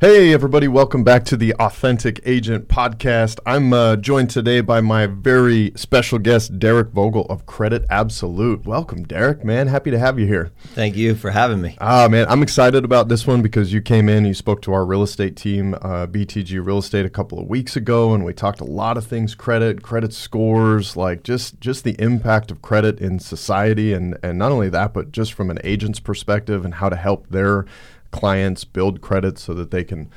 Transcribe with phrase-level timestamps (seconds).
[0.00, 3.38] Hey, everybody, welcome back to the Authentic Agent Podcast.
[3.44, 8.64] I'm uh, joined today by my very special guest, Derick Vogel of Credit Absolute.
[8.64, 9.66] Welcome, Derick, man.
[9.66, 10.52] Happy to have you here.
[10.68, 11.76] Thank you for having me.
[11.82, 14.86] Ah, man, I'm excited about this one because you came in, you spoke to our
[14.86, 18.62] real estate team, uh, BTG Real Estate, a couple of weeks ago, and we talked
[18.62, 23.18] a lot of things credit, credit scores, like just, just the impact of credit in
[23.18, 23.92] society.
[23.92, 27.28] And, and not only that, but just from an agent's perspective and how to help
[27.28, 27.66] their
[28.10, 30.10] clients build credit so that they can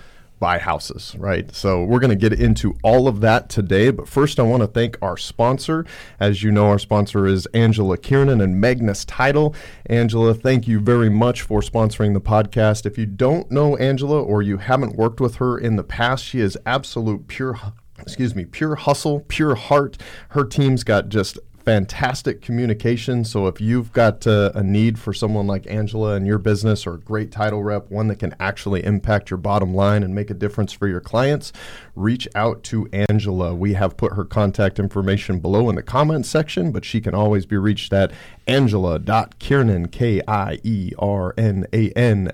[0.43, 1.55] buy houses, right?
[1.55, 3.91] So we're going to get into all of that today.
[3.91, 5.85] But first, I want to thank our sponsor.
[6.19, 9.55] As you know, our sponsor is Angela Kiernan and Magnus Title.
[9.85, 12.85] Angela, thank you very much for sponsoring the podcast.
[12.85, 16.41] If you don't know Angela or you haven't worked with her in the past, she
[16.41, 17.57] is absolute pure
[17.99, 19.97] excuse me, pure hustle, pure heart.
[20.29, 23.23] Her team's got just fantastic communication.
[23.23, 26.95] So if you've got uh, a need for someone like Angela in your business or
[26.95, 30.33] a great title rep, one that can actually impact your bottom line and make a
[30.33, 31.53] difference for your clients,
[31.95, 33.55] reach out to Angela.
[33.55, 37.45] We have put her contact information below in the comments section, but she can always
[37.45, 38.11] be reached at
[38.47, 40.21] angela.kiernan, K-I-E-R-N-A-N,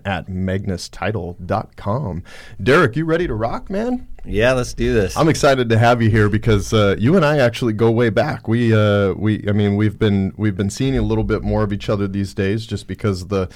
[0.06, 2.24] at magnustitle.com.
[2.62, 4.08] Derick, you ready to rock, man?
[4.26, 5.18] Yeah, let's do this.
[5.18, 8.48] I'm excited to have you here because uh, you and I actually go way back.
[8.48, 11.74] We, uh, we, I mean, we've been we've been seeing a little bit more of
[11.74, 13.50] each other these days, just because the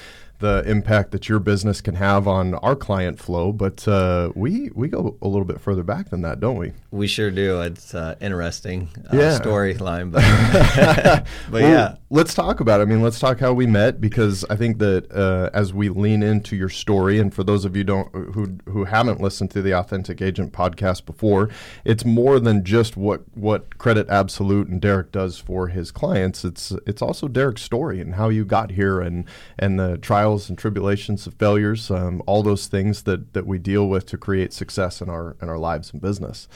[0.43, 3.53] the impact that your business can have on our client flow.
[3.53, 6.73] But uh, we we go a little bit further back than that, don't we?
[6.91, 7.61] We sure do.
[7.61, 9.39] It's uh, interesting uh, Yeah.
[9.39, 10.21] storyline, but
[11.49, 12.83] but Well, yeah, let's talk about it.
[12.83, 16.21] I mean, let's talk how we met because I think that uh, as we lean
[16.21, 19.71] into your story, and for those of you don't who who haven't listened to the
[19.73, 21.49] Authentic Agent podcast before,
[21.85, 26.43] it's more than just what what Credit Absolute and Derick does for his clients.
[26.43, 29.23] It's it's also Derick's story and how you got here and
[29.57, 29.97] and the
[30.33, 34.17] trials and tribulations of failures, um, all those things that that we deal with to
[34.17, 36.47] create success in our in our lives and business.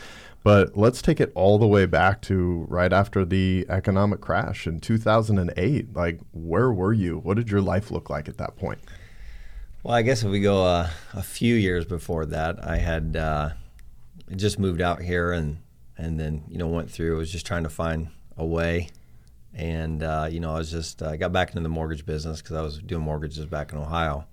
[0.44, 4.80] But let's take it all the way back to right after the economic crash in
[4.80, 5.94] 2008.
[5.94, 7.18] Like, where were you?
[7.20, 8.80] What did your life look like at that point?
[9.84, 13.50] well, I guess if we go uh, a few years before that, I had uh,
[14.36, 15.60] just moved out here and
[15.98, 17.16] and then you know went through.
[17.16, 18.90] I was just trying to find a way,
[19.54, 22.56] and uh, you know I was just I got back into the mortgage business because
[22.56, 24.26] I was doing mortgages back in Ohio,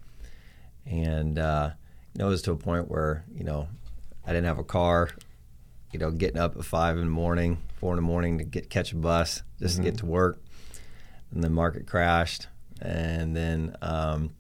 [0.87, 1.71] and uh,
[2.15, 3.69] you know it was to a point where you know
[4.27, 5.11] I didn't have a car.
[5.93, 8.69] You know, getting up at five in the morning, four in the morning to get
[8.69, 10.41] catch a bus just to get to work,
[11.33, 12.49] and the market crashed,
[12.83, 14.31] and then um,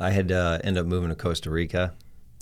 [0.00, 1.94] I had to end up moving to Costa Rica,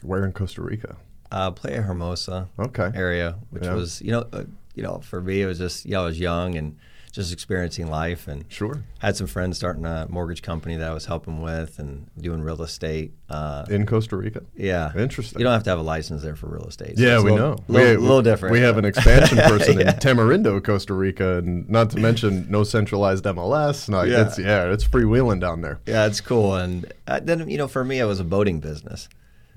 [0.03, 0.97] Where in Costa Rica?
[1.31, 2.91] uh, Playa Hermosa Okay.
[2.95, 3.75] area, which Yeah.
[3.75, 4.45] was you know uh,
[4.75, 6.79] you know for me it was just yeah I was young and
[7.11, 8.85] just experiencing life and Sure.
[9.01, 12.63] had some friends starting a mortgage company that I was helping with and doing real
[12.63, 13.13] estate.
[13.29, 14.43] Uh, In Costa Rica?
[14.57, 15.39] yeah, Interesting.
[15.41, 16.99] You don't have to have a license there for real estate.
[16.99, 17.57] so Yeah, we little, know.
[17.69, 18.53] Little, we, little different.
[18.53, 19.93] We have an expansion person Yeah.
[19.95, 23.89] in Tamarindo, Costa Rica, and not to mention no centralized MLS.
[23.89, 24.27] No, Yeah.
[24.27, 25.81] it's yeah, it's freewheeling down there.
[25.87, 26.55] Yeah, it's cool.
[26.57, 29.09] And uh, then, you know, for me, it was a boating business.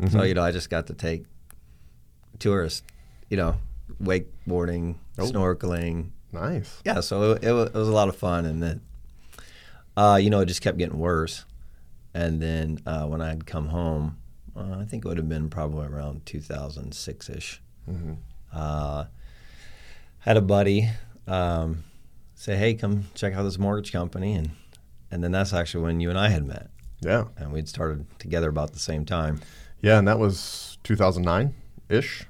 [0.01, 0.17] Mm-hmm.
[0.17, 1.25] So, you know, I just got to take
[2.39, 2.81] tourists,
[3.29, 3.57] you know,
[4.01, 5.25] wakeboarding, Oh.
[5.25, 6.09] snorkeling.
[6.33, 6.81] Nice.
[6.83, 8.45] Yeah, so it, it, was, it was a lot of fun.
[8.45, 8.81] And then,
[9.95, 11.45] uh, you know, it just kept getting worse.
[12.13, 14.17] And then uh, when I'd come home,
[14.55, 17.61] uh, I think it would have been probably around 2006 ish.
[17.89, 18.13] Mm-hmm.
[18.51, 19.05] Uh,
[20.19, 20.89] had a buddy
[21.27, 21.83] um,
[22.35, 24.33] say, hey, come check out this mortgage company.
[24.33, 24.51] And,
[25.11, 26.69] and then that's actually when you and I had met
[27.01, 27.25] Yeah.
[27.37, 29.41] and we'd started together about the same time.
[29.81, 31.53] Yeah, and that was 2009
[31.89, 32.25] ish,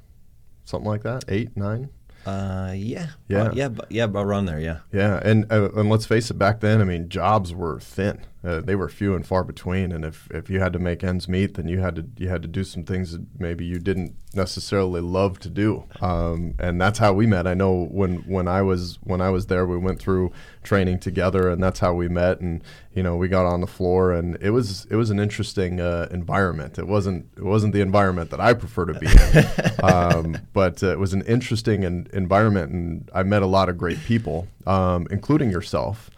[0.66, 1.24] something like that.
[1.28, 1.90] Eight, nine.
[2.26, 3.44] Uh, yeah, Yeah.
[3.44, 4.80] Uh, yeah, but yeah, around there, yeah.
[4.92, 8.22] Yeah, and uh, and let's face it, back then, I mean, jobs were thin.
[8.44, 11.30] Uh, they were few and far between, and if, if you had to make ends
[11.30, 14.16] meet, then you had to you had to do some things that maybe you didn't
[14.34, 15.84] necessarily love to do.
[16.02, 17.48] Um, and that's how we met.
[17.48, 20.32] I know when when I was when I was there, we went through
[20.64, 22.42] training together, and that's how we met.
[22.42, 22.62] And
[22.94, 26.08] you know, we got on the floor, and it was it was an interesting uh,
[26.12, 26.78] environment.
[26.78, 30.92] It wasn't it wasn't the environment that I prefer to be in, um, but uh,
[30.92, 35.08] it was an interesting en- environment, and I met a lot of great people, um,
[35.12, 36.10] including yourself.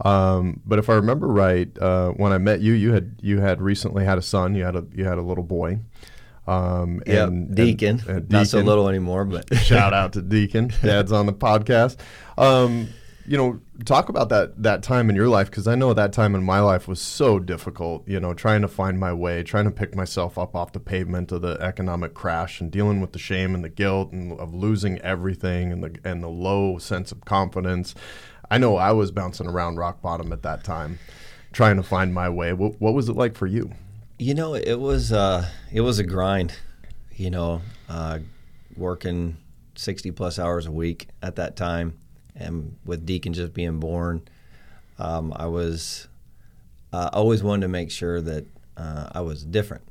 [0.00, 3.60] Um, but if I remember right, uh, when I met you, you had you had
[3.60, 4.54] recently had a son.
[4.54, 5.80] You had a you had a little boy.
[6.46, 8.00] Um, Yeah, and- Deacon.
[8.08, 10.72] and- and Not so little anymore, but Shout out to Deacon.
[10.82, 11.98] Dad's on the podcast.
[12.36, 12.88] Um,
[13.24, 16.34] you know, talk about that that time in your life because I know that time
[16.34, 18.08] in my life was so difficult.
[18.08, 21.30] You know, trying to find my way, trying to pick myself up off the pavement
[21.30, 24.98] of the economic crash, and dealing with the shame and the guilt and of losing
[25.02, 27.94] everything and the and the low sense of confidence.
[28.52, 30.98] I know I was bouncing around rock bottom at that time,
[31.52, 32.52] trying to find my way.
[32.52, 33.72] What, what was it like for you?
[34.22, 36.56] you know, it was uh, it was a grind.
[37.16, 38.20] you know, uh,
[38.76, 39.36] working
[39.74, 41.98] 60 plus hours a week at that time.
[42.34, 44.26] And with Deacon just being born,
[44.98, 46.08] um, I was
[46.92, 48.46] uh, always wanted to make sure that
[48.76, 49.84] uh, I was different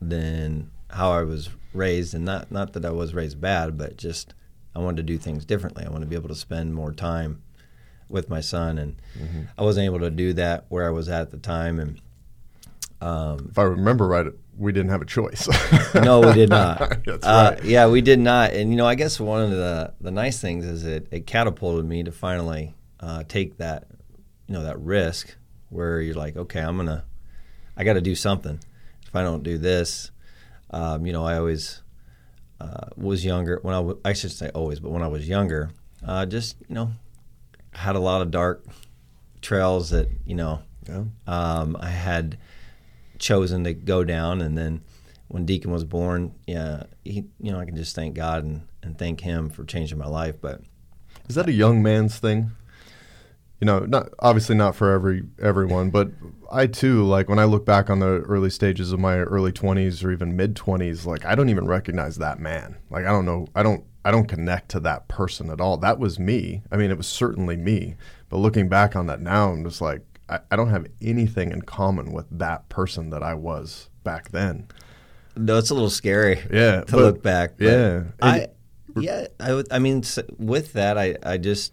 [0.00, 2.14] than how I was raised.
[2.14, 4.34] And not, not that I was raised bad, but just
[4.74, 5.84] I wanted to do things differently.
[5.86, 7.42] I wanted to be able to spend more time
[8.10, 8.78] with my son.
[8.78, 9.42] And mm-hmm.
[9.56, 11.78] I wasn't able to do that where I was at, at the time.
[11.78, 12.00] And
[13.00, 14.26] um, if I remember right,
[14.58, 15.48] we didn't have a choice.
[15.94, 16.78] no, we did not.
[17.06, 17.64] That's uh, right.
[17.64, 18.52] Yeah, we did not.
[18.52, 21.86] And you know, I guess one of the the nice things is it, it catapulted
[21.86, 23.86] me to finally uh, take that
[24.46, 25.34] you know that risk
[25.70, 27.04] where you're like, okay, I'm gonna,
[27.76, 28.60] I got to do something.
[29.06, 30.10] If I don't do this,
[30.70, 31.80] um, you know, I always
[32.60, 35.70] uh, was younger when I w- I should say always, but when I was younger,
[36.06, 36.92] uh, just you know,
[37.72, 38.64] had a lot of dark
[39.40, 41.04] trails that you know, yeah.
[41.26, 42.38] um, I had
[43.18, 44.40] chosen to go down.
[44.40, 44.82] And then
[45.28, 48.98] when Deacon was born, yeah, he, you know, I can just thank God and, and
[48.98, 50.36] thank Him for changing my life.
[50.40, 50.62] But
[51.28, 52.52] is that a young man's thing?
[53.60, 56.10] You know, not obviously not for every everyone, but
[56.50, 60.02] I too like when I look back on the early stages of my early twenties
[60.02, 62.76] or even mid twenties, like I don't even recognize that man.
[62.88, 65.76] Like I don't know, I don't I don't connect to that person at all.
[65.76, 66.62] That was me.
[66.70, 67.96] I mean, it was certainly me.
[68.28, 71.62] But looking back on that now, I'm just like, I, I don't have anything in
[71.62, 74.68] common with that person that I was back then.
[75.36, 76.40] No, it's a little scary.
[76.52, 77.54] Yeah, to but, look back.
[77.58, 78.48] Yeah, I
[78.96, 80.02] yeah I, I mean
[80.38, 81.72] with that I I just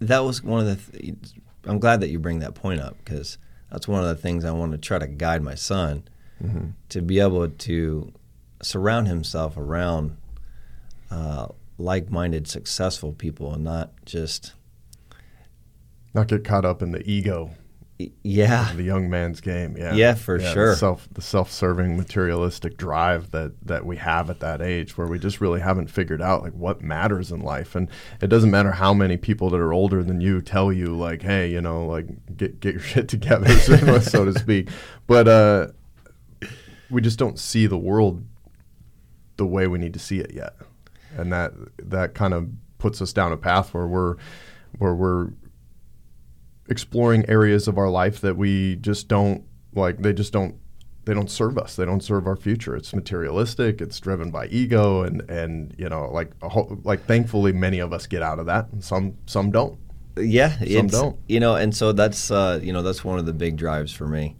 [0.00, 0.98] that was one of the.
[0.98, 1.16] Th-
[1.64, 3.38] I'm glad that you bring that point up because
[3.70, 6.04] that's one of the things I want to try to guide my son
[6.42, 6.68] mm-hmm.
[6.90, 8.12] to be able to
[8.66, 10.16] surround himself around
[11.10, 11.46] uh,
[11.78, 14.54] like-minded, successful people, and not just
[16.12, 17.52] not get caught up in the ego.
[18.22, 19.74] Yeah, the young man's game.
[19.78, 20.70] Yeah, yeah, for yeah, sure.
[20.70, 25.18] The self, the self-serving, materialistic drive that that we have at that age, where we
[25.18, 27.88] just really haven't figured out like what matters in life, and
[28.20, 31.50] it doesn't matter how many people that are older than you tell you like, hey,
[31.50, 33.48] you know, like get get your shit together,
[34.00, 34.68] so to speak.
[35.06, 35.68] But uh,
[36.90, 38.24] we just don't see the world
[39.36, 40.54] the way we need to see it yet,
[41.16, 42.48] and that that kind of
[42.78, 44.16] puts us down a path where we're
[44.78, 45.30] where we're
[46.68, 49.44] exploring areas of our life that we just don't
[49.74, 50.56] like they just don't
[51.04, 51.76] they don't serve us.
[51.76, 52.74] They don't serve our future.
[52.74, 53.80] It's materialistic.
[53.80, 58.06] It's driven by ego and and you know like whole, like thankfully many of us
[58.06, 58.68] get out of that.
[58.72, 59.78] And some some don't.
[60.18, 61.18] Yeah some don't.
[61.28, 64.06] you know and so that's uh, you know that's one of the big drives for
[64.06, 64.34] me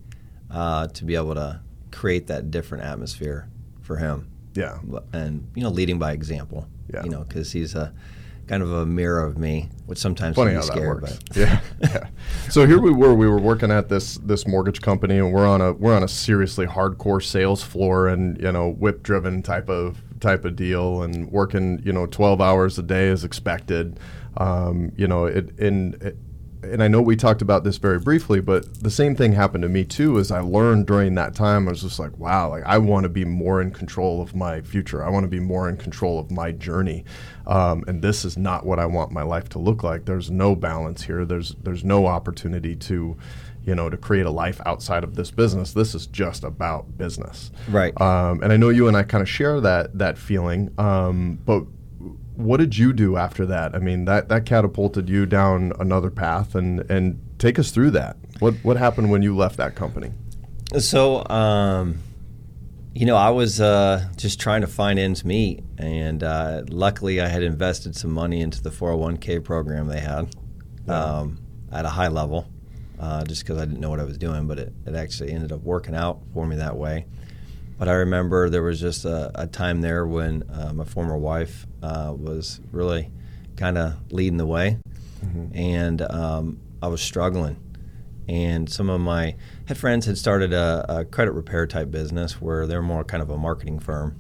[0.50, 1.60] uh, to be able to
[1.92, 3.49] create that different atmosphere
[3.82, 4.26] for him
[4.56, 4.79] yeah
[5.12, 7.93] and you know leading by example yeah you know because he's a
[8.47, 11.00] kind of a mirror of me, which sometimes Funny can be scary.
[11.00, 12.08] But yeah, yeah.
[12.49, 13.14] So here we were.
[13.14, 16.08] We were working at this this mortgage company, and we're on a we're on a
[16.08, 21.31] seriously hardcore sales floor, and you know whip driven type of type of deal, and
[21.31, 23.99] working you know twelve hours a day is expected.
[24.37, 26.17] Um, you know it in.
[26.72, 29.68] And I know we talked about this very briefly, but the same thing happened to
[29.68, 30.18] me too.
[30.18, 33.08] As I learned during that time, I was just like, wow, like I want to
[33.08, 35.04] be more in control of my future.
[35.04, 37.04] I want to be more in control of my journey,
[37.46, 40.04] um, and this is not what I want my life to look like.
[40.04, 41.24] There's no balance here.
[41.24, 43.16] There's there's no opportunity to,
[43.64, 45.72] you know, to create a life outside of this business.
[45.72, 47.98] This is just about business, right?
[48.00, 51.64] Um, and I know you and I kind of share that that feeling, um, but
[52.37, 53.75] what did you do after that?
[53.75, 58.16] I mean, that that catapulted you down another path, and and take us through that.
[58.38, 60.12] What what happened when you left that company?
[60.78, 61.99] So, um,
[62.93, 67.28] you know, I was uh, just trying to find ends meet, and uh, luckily, I
[67.28, 70.35] had invested some money into the 401k program they had
[70.88, 71.38] um,
[71.73, 72.47] at a high level,
[72.99, 74.47] uh, just because I didn't know what I was doing.
[74.47, 77.07] But it, it actually ended up working out for me that way.
[77.78, 81.66] But I remember there was just a, a time there when uh, my former wife
[81.83, 83.11] uh, was really
[83.56, 84.78] kind of leading the way,
[85.25, 85.56] mm-hmm.
[85.56, 87.56] and um, I was struggling.
[88.28, 92.66] And some of my had friends had started a, a, credit repair type business where
[92.66, 94.18] they're more kind of a marketing firm,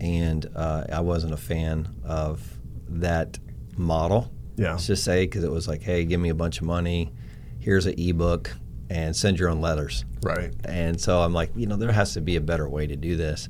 [0.00, 3.38] and uh, I wasn't a fan of that
[3.76, 4.32] model.
[4.56, 7.12] Yeah, let's just say because it was like, hey, give me a bunch of money,
[7.60, 8.56] here's an ebook,
[8.90, 10.04] and send your own letters.
[10.22, 10.54] Right.
[10.64, 13.16] And so I'm like, you know, there has to be a better way to do
[13.16, 13.48] this.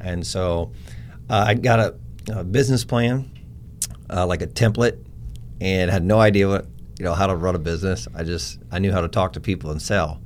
[0.00, 0.72] And so
[1.28, 1.94] uh, I got a,
[2.32, 3.30] a business plan,
[4.08, 4.98] uh, like a template,
[5.60, 6.66] and had no idea what
[6.98, 8.06] you know how to run a business.
[8.14, 10.20] I just I knew how to talk to people and sell.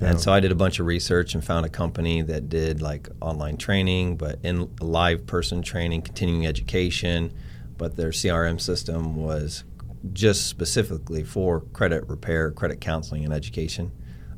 [0.00, 0.10] Yeah.
[0.10, 3.08] And so I did a bunch of research and found a company that did like
[3.20, 7.32] online training, but in live person training, continuing education,
[7.76, 9.64] but their CRM system was
[10.12, 13.92] just specifically for credit repair, credit counseling, and education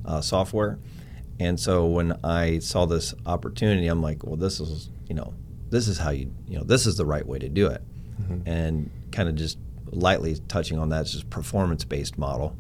[0.05, 0.79] uh, software.
[1.41, 5.35] And so when I saw this opportunity, I'm like, well, this is you know
[5.71, 7.83] this is how you you know this is the right way to do it,
[8.21, 8.49] mm-hmm.
[8.49, 9.59] and kind of just
[9.93, 12.57] lightly touching on that, it's just performance based model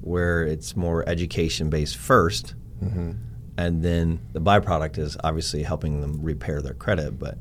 [0.00, 3.12] where it's more education based 1st mm-hmm.
[3.58, 7.18] and then the byproduct is obviously helping them repair their credit.
[7.18, 7.36] But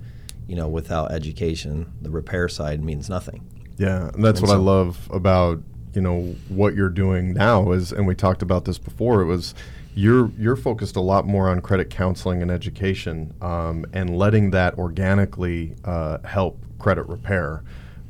[0.47, 3.45] you know, without education, the repair side means nothing.
[3.77, 5.61] Yeah, and that's and what so, I love about
[5.93, 9.21] you know what you're doing now is, and we talked about this before.
[9.21, 9.53] It was
[9.95, 14.77] you're you're focused a lot more on credit counseling and education, um, and letting that
[14.77, 17.63] organically uh, help credit repair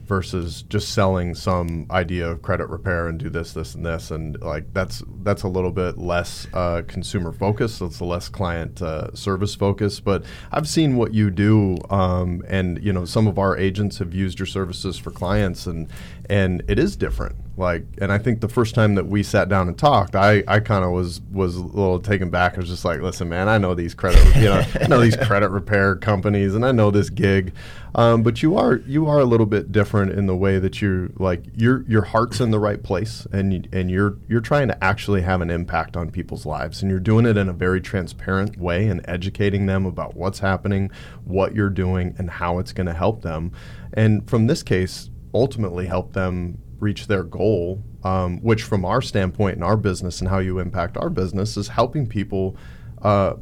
[0.07, 4.39] versus just selling some idea of credit repair and do this, this, and this, and
[4.41, 7.81] like that's that's a little bit less uh, consumer focused.
[7.81, 10.03] It's a less client uh, service focused.
[10.03, 14.13] But I've seen what you do, um, and you know some of our agents have
[14.13, 15.87] used your services for clients, and
[16.29, 17.35] and it is different.
[17.57, 20.59] Like, and I think the first time that we sat down and talked, I, I
[20.59, 22.53] kind of was was a little taken back.
[22.53, 25.15] I was just like, listen, man, I know these credit, you know, I know these
[25.25, 27.53] credit repair companies, and I know this gig,
[27.97, 31.11] um, but you are you are a little bit different in the way that you
[31.17, 34.83] like your your heart's in the right place, and you, and you're you're trying to
[34.83, 38.55] actually have an impact on people's lives, and you're doing it in a very transparent
[38.57, 40.91] way and educating them about what's happening,
[41.25, 43.51] what you're doing, and how it's going to help them.
[43.93, 49.57] And from this case, ultimately help them reach their goal, um, which from our standpoint
[49.57, 52.55] in our business and how you impact our business is helping people
[53.01, 53.33] uh,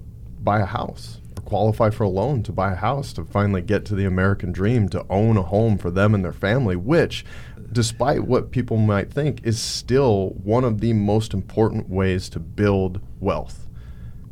[0.42, 3.96] buy a house qualify for a loan to buy a house to finally get to
[3.96, 7.24] the American dream to own a home for them and their family, which
[7.72, 13.02] despite what people might think is still one of the most important ways to build
[13.20, 13.68] wealth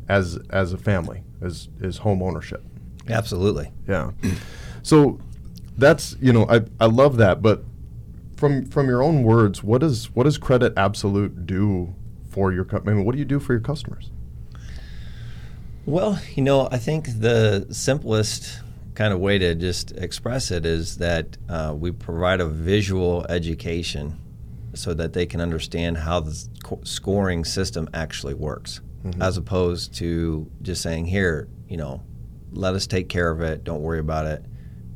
[0.08, 2.62] as as a family is is home ownership.
[3.08, 3.70] Absolutely.
[3.86, 4.12] Yeah.
[4.82, 5.18] So
[5.76, 7.64] that's you know I, I love that but
[8.36, 11.94] from from your own words what does what does credit absolute do
[12.28, 14.10] for your I mean, what do you do for your customers
[15.86, 18.60] well you know I think the simplest
[18.94, 24.20] kind of way to just express it is that uh, we provide a visual education
[24.74, 26.48] so that they can understand how the
[26.84, 29.20] scoring system actually works mm-hmm.
[29.20, 32.02] as opposed to just saying here you know
[32.52, 34.44] let us take care of it don't worry about it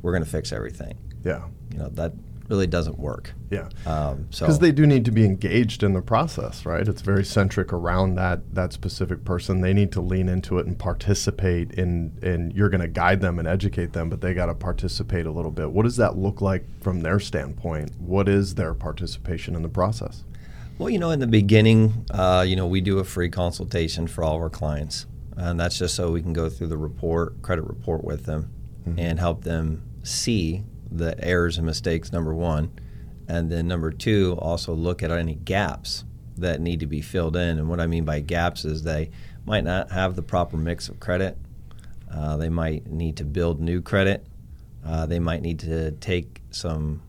[0.01, 0.97] we're going to fix everything.
[1.23, 1.47] Yeah.
[1.71, 2.13] You know, that
[2.49, 3.33] really doesn't work.
[3.51, 3.69] Yeah.
[3.85, 6.87] Um, because they do need to be engaged in the process, right?
[6.87, 9.61] It's very centric around that that specific person.
[9.61, 13.39] They need to lean into it and participate in and you're going to guide them
[13.39, 15.71] and educate them, but they got to participate a little bit.
[15.71, 17.91] What does that look like from their standpoint?
[17.99, 20.23] What is their participation in the process?
[20.79, 24.23] Well, you know, in the beginning, uh, you know, we do a free consultation for
[24.23, 27.63] all of our clients, and that's just so we can go through the report, credit
[27.63, 28.49] report with them,
[28.87, 28.97] mm-hmm.
[28.97, 32.71] and help them see the errors and mistakes, number one.
[33.27, 36.03] And then number two, also look at any gaps
[36.37, 37.59] that need to be filled in.
[37.59, 39.11] And what I mean by gaps is they
[39.45, 41.37] might not have the proper mix of credit.
[42.11, 44.25] Uh, they might need to build new credit.
[44.85, 47.01] Uh, they might need to take some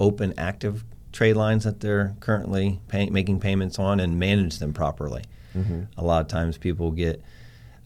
[0.00, 5.24] open active trade lines that they're currently pay- making payments on and manage them properly.
[5.56, 5.82] Mm-hmm.
[5.96, 7.22] A lot of times people get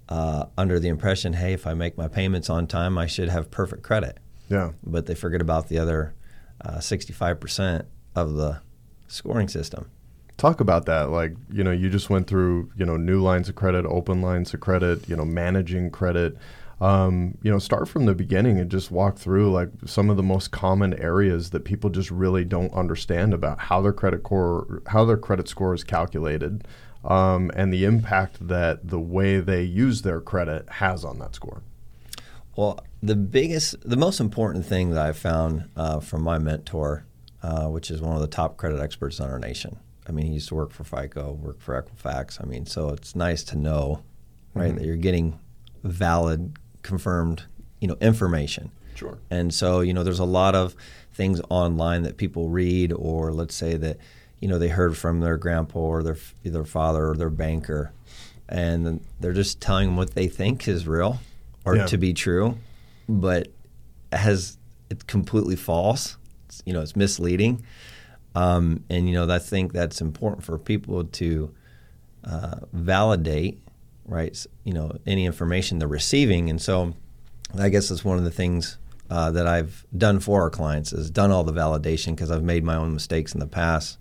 [0.09, 3.51] uh, under the impression, hey, if I make my payments on time, I should have
[3.51, 4.19] perfect credit.
[4.53, 4.73] Yeah.
[4.85, 6.15] But they forget about the other
[6.63, 8.61] uh, 65% of the
[9.09, 9.91] scoring system.
[10.37, 11.09] Talk about that.
[11.11, 14.53] Like, you know, you just went through, you know, new lines of credit, open lines
[14.53, 16.37] of credit, you know, managing credit.
[16.83, 20.23] Um, you know, start from the beginning and just walk through like some of the
[20.23, 25.07] most common areas that people just really don't understand about how their credit core, how
[25.07, 26.67] their credit score is calculated,
[27.05, 31.63] um, and the impact that the way they use their credit has on that score.
[32.57, 37.05] Well, the biggest, the most important thing that I found uh, from my mentor,
[37.43, 39.79] uh, which is one of the top credit experts in our nation.
[40.09, 42.43] I mean, he used to work for FICO, work for Equifax.
[42.43, 44.03] I mean, so it's nice to know,
[44.55, 44.79] right, mm-hmm.
[44.79, 45.39] that you're getting
[45.83, 47.45] valid, confirmed,
[47.81, 48.71] you know, information.
[48.95, 49.19] Sure.
[49.31, 50.77] And so, you know, there's a lot of
[51.13, 53.99] things online that people read, or let's say that,
[54.41, 57.93] you know, they heard from their grandpa or their their father or their banker,
[58.49, 61.21] and they're just telling them what they think is real
[61.65, 61.87] or yeah.
[61.87, 62.59] to be true,
[63.09, 63.49] but
[64.13, 64.59] has
[64.91, 66.17] it's completely false.
[66.47, 67.65] It's, you know, it's misleading,
[68.35, 71.55] um, and you know, I think that's important for people to
[72.25, 73.61] uh, validate,
[74.05, 74.47] right?
[74.65, 76.95] You know, any information they're receiving, and so
[77.59, 78.79] I guess that's one of the things
[79.11, 82.65] uh, that I've done for our clients is done all the validation because I've made
[82.65, 83.99] my own mistakes in the past.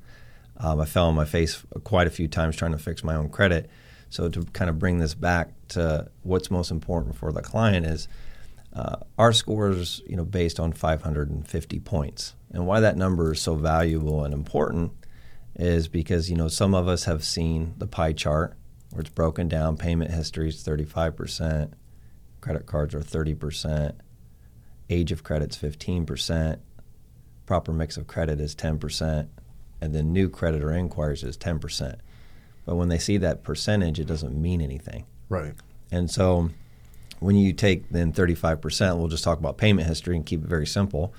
[0.57, 3.29] Um, I fell on my face quite a few times trying to fix my own
[3.29, 3.69] credit.
[4.09, 8.07] So to kind of bring this back to what's most important for the client is
[8.73, 12.35] uh, our scores, you know, based on 550 points.
[12.51, 14.93] And why that number is so valuable and important
[15.55, 18.55] is because you know some of us have seen the pie chart
[18.91, 19.77] where it's broken down.
[19.77, 21.73] Payment history is 35%,
[22.39, 23.93] credit cards are 30%,
[24.89, 26.59] age of credit's 15%,
[27.45, 29.27] proper mix of credit is 10%,
[29.81, 31.97] and then new credit or inquiries is 10%.
[32.65, 35.05] But when they see that percentage, it doesn't mean anything.
[35.29, 35.53] Right.
[35.91, 36.51] And so
[37.21, 40.65] when you take then 35%, we'll just talk about payment history and keep it very
[40.65, 41.13] simple.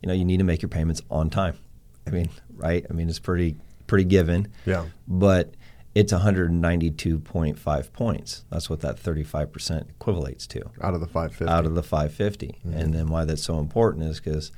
[0.00, 1.58] You know, you need to make your payments on time.
[2.06, 2.84] I mean, right?
[2.88, 3.56] I mean, it's pretty
[3.86, 4.48] pretty given.
[4.64, 4.86] Yeah.
[5.06, 5.54] But
[5.94, 8.44] it's 192.5 points.
[8.50, 10.62] That's what that 35% equivalates to.
[10.80, 11.52] Out of the 550.
[11.52, 12.46] Out of the 550.
[12.46, 12.72] Mm-hmm.
[12.72, 14.52] And then why that's so important is because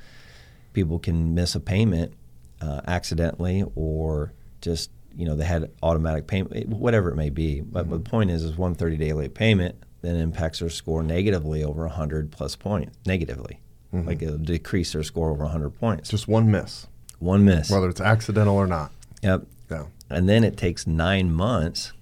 [0.71, 2.13] people can miss a payment
[2.61, 7.59] uh, accidentally or just you know they had automatic payment, whatever it may be.
[7.59, 7.95] But, mm-hmm.
[7.95, 9.75] the point is, is one 30 day late payment
[10.05, 12.97] then impacts their score negatively over 100 plus points.
[13.05, 13.59] Negatively,
[13.93, 14.07] mm-hmm.
[14.07, 16.09] like it'll decrease their score over 100 points.
[16.09, 16.87] Just one miss.
[17.19, 18.91] One miss, whether it's accidental or not.
[19.23, 19.45] Yep.
[19.71, 19.85] Yeah.
[20.09, 21.93] And then it takes nine months,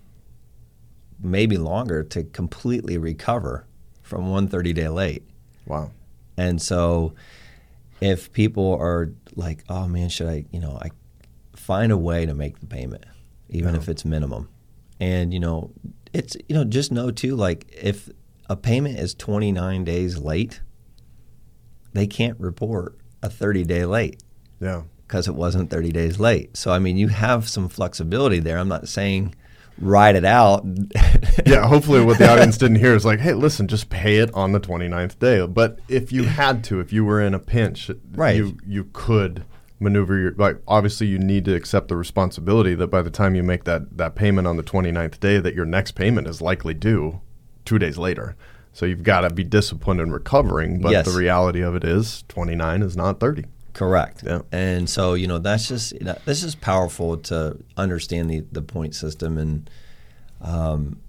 [1.22, 3.66] maybe longer, to completely recover
[4.02, 5.24] from one 30 day late.
[5.66, 5.92] Wow.
[6.36, 7.14] And so,
[8.02, 10.90] if people are like, "Oh man, should I?" You know, I
[11.56, 13.06] find a way to make the payment,
[13.50, 13.80] even yeah.
[13.80, 14.50] if it's minimum.
[15.00, 15.72] And you know,
[16.14, 18.10] it's you know, just know too, like if
[18.50, 20.62] a payment is 29 days late,
[21.94, 24.22] they can't report a 30 day late.
[24.60, 24.84] Yeah.
[25.08, 26.56] Because it wasn't 30 days late.
[26.56, 28.58] So I mean, you have some flexibility there.
[28.58, 29.36] I'm not saying
[29.80, 30.66] ride it out.
[31.46, 34.52] yeah, hopefully what the audience didn't hear is like, hey, listen, just pay it on
[34.52, 35.46] the 29th day.
[35.46, 38.36] But if you had to, if you were in a pinch, right.
[38.36, 39.46] you you could
[39.80, 43.44] maneuver your like obviously you need to accept the responsibility that by the time you
[43.44, 47.22] make that that payment on the 29th day that your next payment is likely due
[47.66, 48.36] 2 days later.
[48.72, 51.06] So you've got to be disciplined in recovering, but yes.
[51.06, 53.46] the reality of it is 29 is not 30.
[53.74, 54.24] Correct.
[54.26, 54.42] Yeah.
[54.52, 55.94] And so, you know, that's just
[56.26, 59.70] this is powerful to understand the the point system and
[60.42, 61.00] um,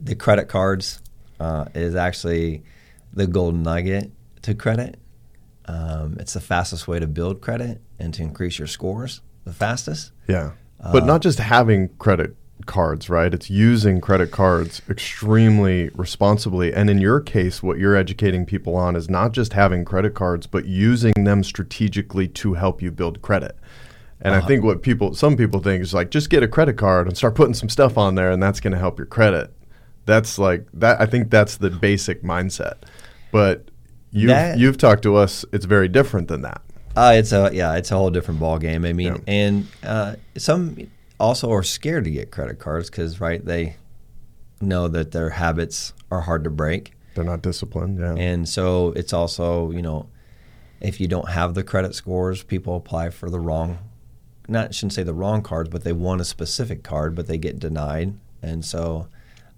[0.00, 1.00] the credit cards
[1.38, 2.62] uh, is actually
[3.12, 4.10] the golden nugget
[4.42, 4.98] to credit.
[5.70, 10.10] Um, it's the fastest way to build credit and to increase your scores the fastest.
[10.28, 10.52] Yeah.
[10.82, 12.34] But uh, not just having credit
[12.66, 13.32] cards, right?
[13.32, 16.74] It's using credit cards extremely responsibly.
[16.74, 20.46] And in your case, what you're educating people on is not just having credit cards,
[20.46, 23.56] but using them strategically to help you build credit.
[24.20, 24.44] And uh-huh.
[24.44, 27.16] I think what people, some people think is like, just get a credit card and
[27.16, 29.52] start putting some stuff on there, and that's going to help your credit.
[30.04, 31.00] That's like that.
[31.00, 32.74] I think that's the basic mindset.
[33.30, 33.68] But
[34.10, 35.44] you've that, you've talked to us.
[35.52, 36.62] It's very different than that.
[36.96, 38.84] Uh, it's a yeah, it's a whole different ball game.
[38.84, 39.20] I mean, yeah.
[39.26, 40.76] and uh, some
[41.18, 43.76] also are scared to get credit cards because right they
[44.60, 46.92] know that their habits are hard to break.
[47.14, 47.98] They're not disciplined.
[47.98, 50.08] Yeah, and so it's also you know
[50.80, 53.78] if you don't have the credit scores, people apply for the wrong.
[54.48, 57.60] Not shouldn't say the wrong cards, but they want a specific card, but they get
[57.60, 59.08] denied, and so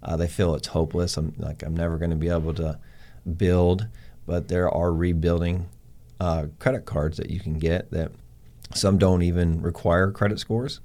[0.03, 1.17] uh, they feel it's hopeless.
[1.17, 2.77] I'm like I'm never going to be able to
[3.37, 3.87] build,
[4.25, 5.69] but there are rebuilding
[6.19, 8.11] uh, credit cards that you can get that
[8.73, 10.79] some don't even require credit scores,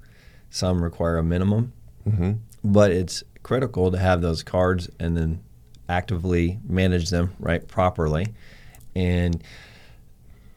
[0.50, 1.72] some require a minimum.
[2.06, 2.32] Mm-hmm.
[2.64, 5.42] But it's critical to have those cards and then
[5.88, 8.26] actively manage them right properly.
[8.94, 9.42] And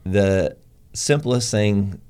[0.03, 0.57] the
[0.93, 2.01] simplest thing,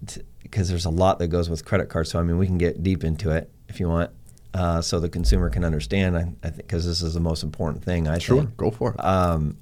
[0.41, 2.81] because there's a lot that goes with credit cards, so I mean we can get
[2.83, 4.11] deep into it if you want.
[4.53, 6.17] Uh, so the consumer can understand.
[6.17, 8.07] I, I think because this is the most important thing.
[8.07, 8.57] I sure, think.
[8.57, 8.99] go for it.
[8.99, 9.57] Um,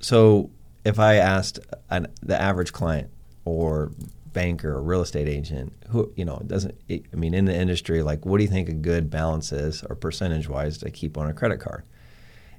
[0.00, 0.50] so
[0.84, 3.10] if I asked an, the average client
[3.44, 3.92] or
[4.32, 8.26] banker or real estate agent who you know doesn't i mean in the industry like
[8.26, 11.34] what do you think a good balance is or percentage wise to keep on a
[11.34, 11.82] credit card?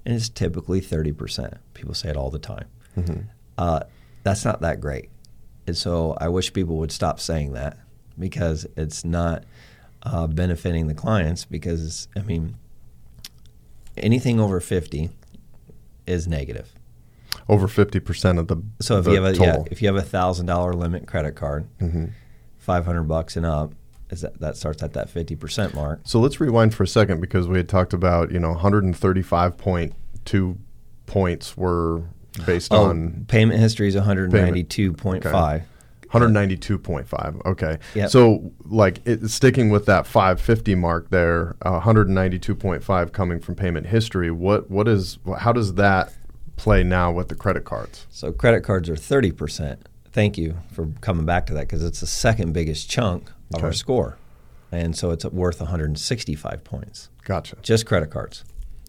[0.05, 2.65] And it's typically 30% people say it all the time.
[2.97, 3.21] Mm-hmm.
[3.57, 3.81] uh,
[4.23, 5.09] that's not that great.
[5.67, 7.77] And so i wish people would stop saying that
[8.17, 9.43] because it's not
[10.03, 12.55] uh, benefiting the clients because i mean
[13.97, 15.09] anything over 50
[16.07, 16.73] is negative
[17.49, 19.63] over fifty percent of the so if the you have a total.
[19.63, 22.05] yeah, if you have a thousand dollar limit credit card, mm-hmm.
[22.57, 23.73] five hundred bucks and up,
[24.11, 25.99] is that that starts at that fifty percent mark.
[26.03, 28.83] So let's rewind for a second because we had talked about you know one hundred
[28.85, 30.57] and thirty five point two
[31.07, 32.03] points were
[32.45, 35.63] based oh, on payment history is one hundred ninety two point five.
[36.11, 37.45] 192.5.
[37.45, 37.77] Okay.
[37.93, 38.09] Yep.
[38.09, 44.31] So, like, it, sticking with that 550 mark there, uh, 192.5 coming from payment history.
[44.31, 46.11] What what is how does that
[46.59, 48.05] play now with the credit cards?
[48.09, 49.79] So credit cards are 30%.
[50.11, 53.65] Thank you for coming back to that because it's the second biggest chunk of okay.
[53.67, 54.17] our score.
[54.71, 57.09] And so it's worth 165 points.
[57.23, 57.55] Gotcha.
[57.61, 58.43] Just credit cards.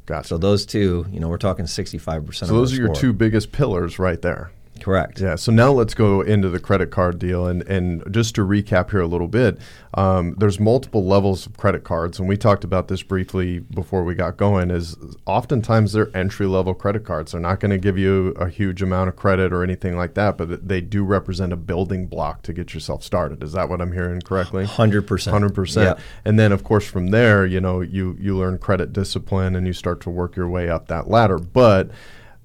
[0.07, 0.29] Gotcha.
[0.29, 2.35] So those two, you know, we're talking 65%.
[2.35, 4.51] So those are your two biggest pillars right there.
[4.81, 5.21] Correct.
[5.21, 5.37] Yeah.
[5.37, 9.01] So now let's go into the credit card deal, and and just to recap here
[9.01, 9.59] a little bit,
[9.95, 14.15] um, there's multiple levels of credit cards, and we talked about this briefly before we
[14.15, 14.71] got going.
[14.71, 17.33] Is oftentimes they're entry level credit cards.
[17.33, 20.37] They're not going to give you a huge amount of credit or anything like that,
[20.37, 23.43] but they do represent a building block to get yourself started.
[23.43, 24.65] Is that what I'm hearing correctly?
[24.65, 25.33] Hundred percent.
[25.33, 25.99] Hundred percent.
[26.25, 29.73] And then of course from there, you know, you you learn credit discipline and you
[29.73, 31.91] start to work your way up that ladder, but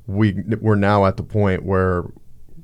[0.07, 2.05] we we're now at the point where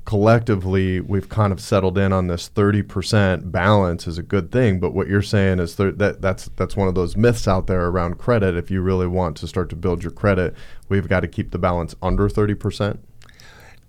[0.05, 4.93] collectively we've kind of settled in on this 30% balance is a good thing but
[4.93, 8.17] what you're saying is th- that that's that's one of those myths out there around
[8.17, 8.55] credit.
[8.55, 10.55] If you really want to start to build your credit
[10.89, 12.97] we've got to keep the balance under 30%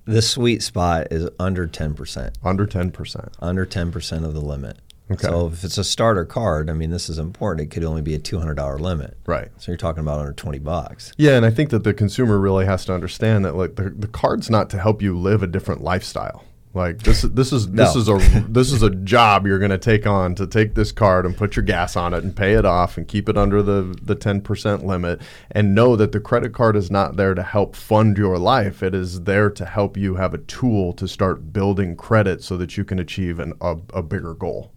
[0.04, 4.78] the sweet spot is under 10% under 10% under 10% of the limit
[5.12, 5.26] Okay.
[5.28, 7.66] So if it's a starter card, I mean, this is important.
[7.66, 9.16] It could only be a two hundred dollar limit.
[9.26, 9.48] Right.
[9.58, 11.12] So you're talking about under twenty bucks.
[11.16, 14.08] Yeah, and I think that the consumer really has to understand that like the, the
[14.08, 16.44] card's not to help you live a different lifestyle.
[16.74, 18.00] Like this, this is this No.
[18.00, 21.26] is a this is a job you're going to take on to take this card
[21.26, 23.94] and put your gas on it and pay it off and keep it under the
[24.02, 25.20] the ten percent limit
[25.50, 28.82] and know that the credit card is not there to help fund your life.
[28.82, 32.78] It is there to help you have a tool to start building credit so that
[32.78, 34.72] you can achieve an, a, a bigger goal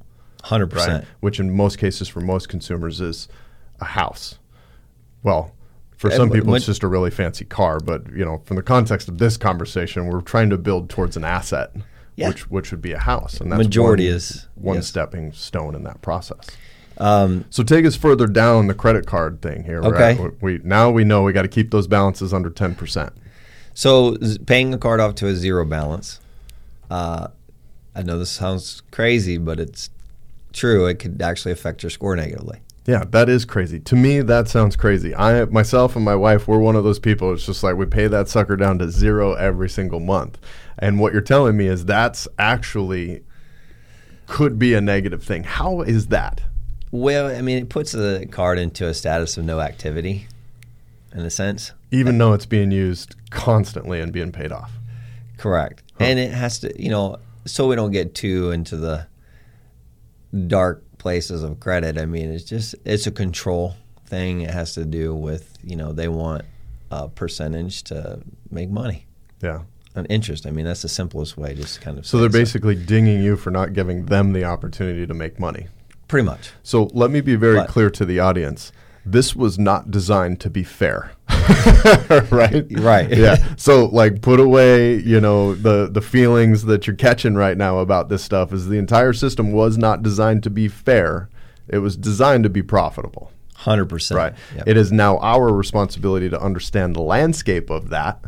[0.46, 0.80] Hundred right?
[0.86, 1.06] percent.
[1.22, 3.28] Which in most cases for most consumers is
[3.80, 4.38] a house.
[5.24, 5.54] Well,
[5.98, 9.08] for some people it's just a really fancy car, but you know, from the context
[9.10, 11.72] of this conversation, we're trying to build towards an asset,
[12.16, 12.28] Yeah.
[12.28, 14.88] which which would be a house, and that's Majority one, is- one yes.
[14.88, 16.46] stepping stone in that process.
[16.98, 19.82] Um, So take us further down the credit card thing here.
[19.84, 20.12] Okay.
[20.24, 23.14] at- we now we know we got to keep those balances under ten percent.
[23.74, 26.20] so paying a card off to a zero balance.
[26.90, 27.30] Uh,
[27.96, 29.90] I know this sounds crazy, but it's
[30.56, 30.86] true.
[30.88, 32.62] It could actually affect your score negatively.
[32.86, 33.80] Yeah, that is crazy.
[33.80, 35.16] To me, that sounds crazy.
[35.16, 37.34] I myself and my wife, we're one of those people.
[37.34, 40.38] It's just like we pay that sucker down to zero every single month.
[40.78, 43.24] And what you're telling me is that's actually
[44.28, 45.44] could be a negative thing.
[45.44, 46.42] How is that?
[46.92, 50.28] Well, I mean, it puts the card into a status of no activity,
[51.12, 51.72] in a sense.
[51.92, 54.72] Even though it's being used constantly and being paid off.
[55.38, 55.82] Correct.
[56.00, 59.08] And it has to, you know, so we don't get too into the
[60.48, 61.98] dark places of credit.
[61.98, 64.42] I mean, it's just it's a control thing.
[64.42, 66.44] It has to do with, you know, they want
[66.92, 68.22] a percentage to
[68.52, 69.06] make money.
[69.42, 69.62] Yeah.
[69.96, 70.46] An interest.
[70.46, 73.50] I mean, that's the simplest way just kind of So they're basically dinging you for
[73.50, 75.68] not giving them the opportunity to make money.
[76.08, 76.52] pretty much.
[76.62, 78.72] So let me be very But- clear to the audience.
[79.04, 81.12] This was not designed to be fair.
[82.32, 82.66] right?
[82.72, 83.10] Right.
[83.10, 83.38] Yeah.
[83.58, 88.10] So like put away, you know, the the feelings that you're catching right now about
[88.10, 91.30] this stuff is the entire system was not designed to be fair.
[91.68, 93.32] It was designed to be profitable.
[93.58, 94.16] 100%.
[94.16, 94.34] Right.
[94.56, 94.68] Yep.
[94.68, 98.20] It is now our responsibility to understand the landscape of that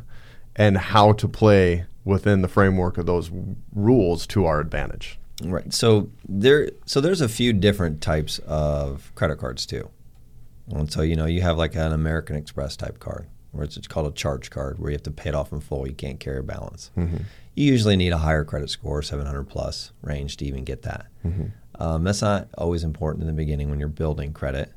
[0.55, 3.29] and how to play within the framework of those
[3.73, 5.19] rules to our advantage.
[5.43, 5.71] Right.
[5.73, 9.89] So there so there's a few different types of credit cards too.
[10.71, 13.87] And so you know you have like an American Express type card, where it's, it's
[13.87, 15.87] called a charge card, where you have to pay it off in full.
[15.87, 16.91] You can't carry a balance.
[17.55, 21.07] You usually need a higher credit score, 700 plus range, to even get that.
[21.79, 24.71] Um, that's not always important in the beginning when you're building credit.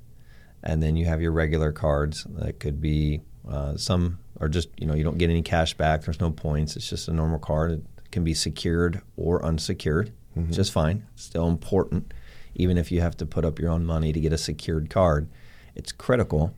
[0.62, 4.86] And then you have your regular cards that could be uh, some are just you
[4.86, 6.02] know you don't get any cash back.
[6.04, 6.76] There's no points.
[6.76, 7.72] It's just a normal card.
[7.72, 10.12] It can be secured or unsecured,
[10.50, 11.06] just fine.
[11.16, 12.12] Still important,
[12.54, 15.28] even if you have to put up your own money to get a secured card.
[15.74, 16.54] It's critical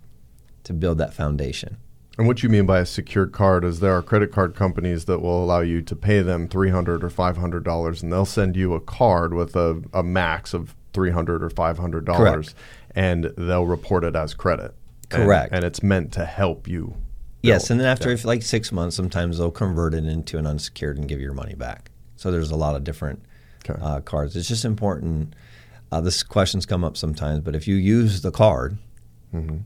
[0.65, 1.77] to build that foundation.
[2.19, 5.21] And what you mean by a secured card is there are credit card companies that
[5.21, 8.55] will allow you to pay them three hundred or five hundred dollars, and they'll send
[8.55, 12.55] you a card with a, a max of three hundred or five hundred dollars,
[12.95, 14.75] and they'll report it as credit.
[15.09, 15.53] Correct.
[15.55, 16.95] And, it's meant to help you.
[17.43, 18.15] Yes, and then after Yeah.
[18.15, 21.55] if like six months, sometimes they'll convert it into an unsecured and give your money
[21.55, 21.91] back.
[22.17, 23.23] So there's a lot of different
[23.69, 23.81] Okay.
[23.83, 24.37] uh, cards.
[24.37, 25.35] It's just important.
[25.91, 28.79] Uh, this questions come up sometimes, but if you use the card,
[29.35, 29.59] Mm-hmm.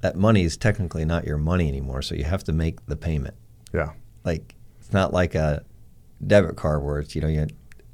[0.00, 2.02] that money is technically not your money anymore.
[2.02, 3.34] So you have to make the payment.
[3.72, 3.90] yeah,
[4.24, 5.64] Like it's not like a
[6.26, 7.46] debit card where it's you know you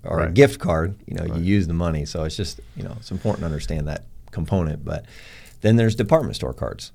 [0.05, 0.95] or a gift card.
[1.07, 1.39] You know Right.
[1.39, 2.05] you use the money.
[2.07, 4.85] So it's just you know it's important to understand that component.
[4.85, 5.05] But
[5.61, 6.93] then there's department store cards.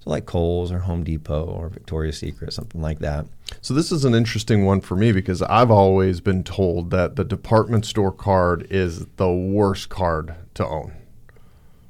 [0.00, 3.26] So like Kohl's or Home Depot or Victoria's Secret, something like that.
[3.62, 7.24] So this is an interesting one for me because I've always been told that the
[7.24, 10.92] department store card is the worst card to own.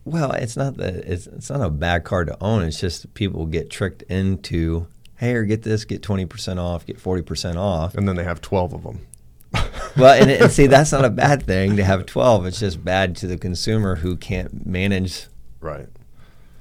[0.04, 2.62] Well, it's not that it's it's not a bad card to own.
[2.62, 4.86] It's just people get tricked into,
[5.16, 7.94] hey, or get this, get twenty percent off, get forty percent off.
[7.94, 9.06] And then they have 12 of them.
[9.96, 12.46] Well, and, and see, that's not a bad thing to have twelve.
[12.46, 15.28] It's just bad to the consumer who can't manage
[15.60, 15.86] Right.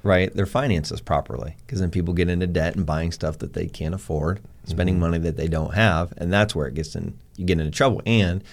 [0.03, 3.65] right their finances properly because then people get into debt and buying stuff that they
[3.65, 5.01] can't afford spending mm-hmm.
[5.01, 7.17] money that they don't have, and that's where it gets in.
[7.35, 8.43] You get into trouble, and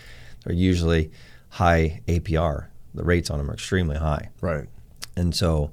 [0.45, 1.11] they're usually
[1.51, 2.67] high APR.
[2.95, 4.67] The rates on them are extremely high, Right.
[5.17, 5.73] And so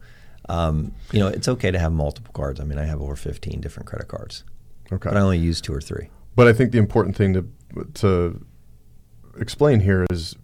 [0.49, 2.59] um, you know it's okay to have multiple cards.
[2.59, 4.43] I mean, I have over 15 different credit cards,
[4.91, 5.09] Okay.
[5.09, 6.09] but I only use two or three.
[6.35, 7.47] But I think the important thing to
[7.95, 8.45] to
[9.39, 10.35] explain here is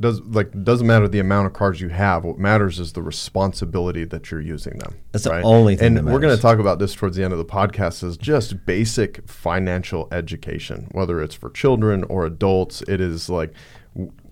[0.00, 2.24] does like doesn't matter the amount of cards you have.
[2.24, 4.96] What matters is the responsibility that you're using them.
[5.12, 7.38] That's the only thing And we're going to talk about this towards the end of
[7.38, 8.02] the podcast.
[8.02, 12.82] Is just basic financial education, whether it's for children or adults.
[12.88, 13.52] It is like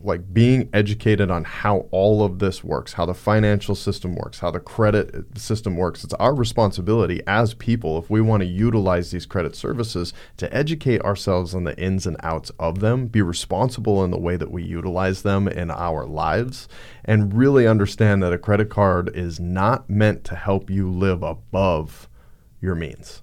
[0.03, 4.51] like being educated on how all of this works, how the financial system works, how
[4.51, 6.03] the credit system works.
[6.03, 11.03] It's our responsibility as people, if we want to utilize these credit services, to educate
[11.03, 14.63] ourselves on the ins and outs of them, be responsible in the way that we
[14.63, 16.67] utilize them in our lives,
[17.05, 22.09] and really understand that a credit card is not meant to help you live above
[22.63, 23.23] your means.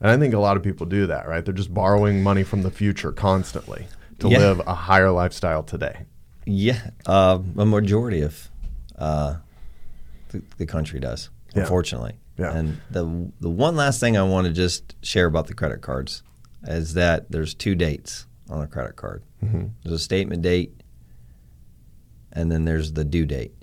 [0.00, 1.44] And I think a lot of people do that, right?
[1.44, 3.88] They're just borrowing money from the future constantly
[4.20, 4.38] to Yeah.
[4.38, 6.06] live a higher lifestyle today.
[6.46, 8.50] Yeah, uh, a majority of
[8.98, 9.36] uh,
[10.28, 11.62] the, the country does, Yeah.
[11.62, 12.18] unfortunately.
[12.38, 12.52] Yeah.
[12.56, 16.22] And the the one last thing I want to just share about the credit cards
[16.64, 19.22] is that there's two dates on a credit card.
[19.42, 19.70] Mhm.
[19.82, 20.82] There's a statement date,
[22.32, 23.54] and then there's the due date.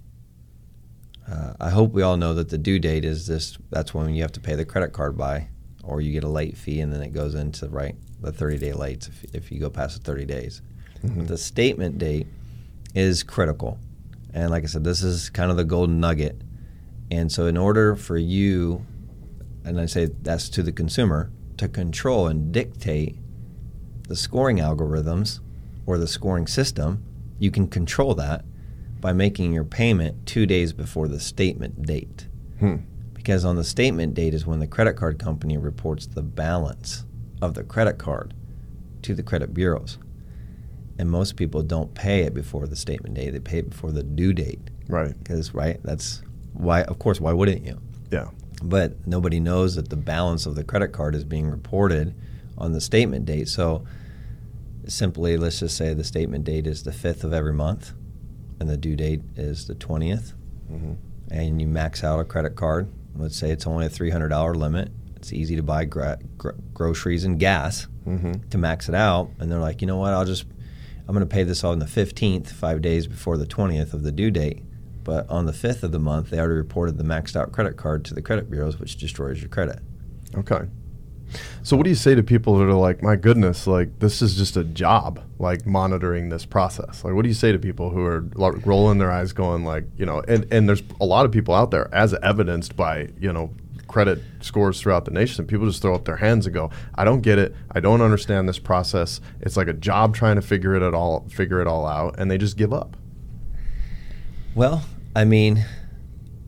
[1.30, 3.58] Uh, I hope we all know that the due date is this.
[3.70, 5.48] That's when you have to pay the credit card by,
[5.84, 8.74] or you get a late fee, and then it goes into right the 30 day
[8.74, 10.62] late if, if you go past the 30 days.
[11.04, 12.28] But the statement date
[12.94, 13.80] is critical,
[14.34, 16.42] and like I said, this is kind of the golden nugget.
[17.10, 18.86] And so, in order for you,
[19.66, 23.18] and I say that's to the consumer, to control and dictate
[24.08, 25.40] the scoring algorithms
[25.86, 27.04] or the scoring system,
[27.40, 28.46] you can control that
[29.00, 32.28] by making your payment two days before the statement date.
[32.60, 32.78] Hmm.
[33.22, 37.06] Because on the statement date is when the credit card company reports the balance
[37.40, 38.34] of the credit card
[39.04, 40.00] to the credit bureaus.
[40.98, 44.02] And most people don't pay it before the statement date, they pay it before the
[44.02, 44.60] due date.
[44.88, 45.16] Right.
[45.20, 47.80] Because, right, that's why, of course, why wouldn't you?
[48.12, 48.30] Yeah.
[48.64, 52.16] but nobody knows that the balance of the credit card is being reported
[52.58, 53.48] on the statement date.
[53.50, 53.84] So
[54.88, 57.94] simply, let's just say the statement date is the 5th of every month
[58.60, 60.34] and the due date is the 20th,
[60.72, 60.96] Mhm.
[61.30, 62.88] and you max out a credit card.
[63.16, 64.92] Let's say it's only a $300 limit.
[65.16, 68.50] It's easy to buy gra- gr- groceries and gas Mhm.
[68.50, 69.30] to max it out.
[69.40, 70.14] And they're like, you know what?
[70.14, 70.46] I'll just,
[71.08, 74.12] I'm going to pay this on the 15th, five days before the 20th of the
[74.12, 74.64] due date.
[75.04, 78.06] But on the 5th of the month, they already reported the maxed out credit card
[78.06, 79.80] to the credit bureaus, which destroys your credit.
[80.36, 80.62] Okay.
[81.64, 84.36] So what do you say to people that are like, my goodness, like this is
[84.36, 87.04] just a job, like monitoring this process?
[87.04, 89.86] Like, what do you say to people who are like, rolling their eyes, going like,
[89.98, 93.32] you know, and and there's a lot of people out there, as evidenced by you
[93.32, 93.52] know
[93.88, 95.46] credit scores throughout the nation.
[95.46, 97.54] People just throw up their hands and go, I don't get it.
[97.72, 99.20] I don't understand this process.
[99.42, 102.38] It's like a job trying to figure it all figure it all out, and they
[102.38, 102.98] just give up.
[104.56, 104.84] Well,
[105.16, 105.66] I mean,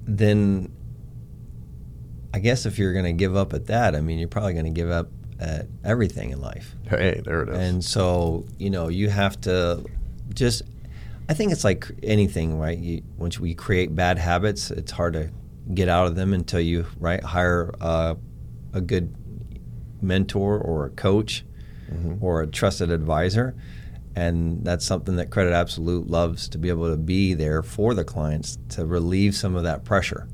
[0.06, 0.72] then
[2.34, 4.66] I guess if you're going to give up at that, I mean, you're probably going
[4.66, 6.76] to give up at everything in life.
[6.90, 7.58] Hey, there it is.
[7.58, 9.84] And so, you know, you have to
[10.34, 10.64] just,
[11.30, 12.78] I think it's like anything, right?
[12.78, 15.30] You, once we create bad habits, it's hard to
[15.74, 18.16] get out of them until you, right, hire uh,
[18.74, 19.14] a good
[20.02, 21.46] mentor or a coach
[21.92, 22.18] Mhm.
[22.22, 23.54] or a trusted advisor.
[24.16, 28.04] And that's something that Credit Absolute loves to be able to be there for the
[28.04, 30.28] clients to relieve some of that pressure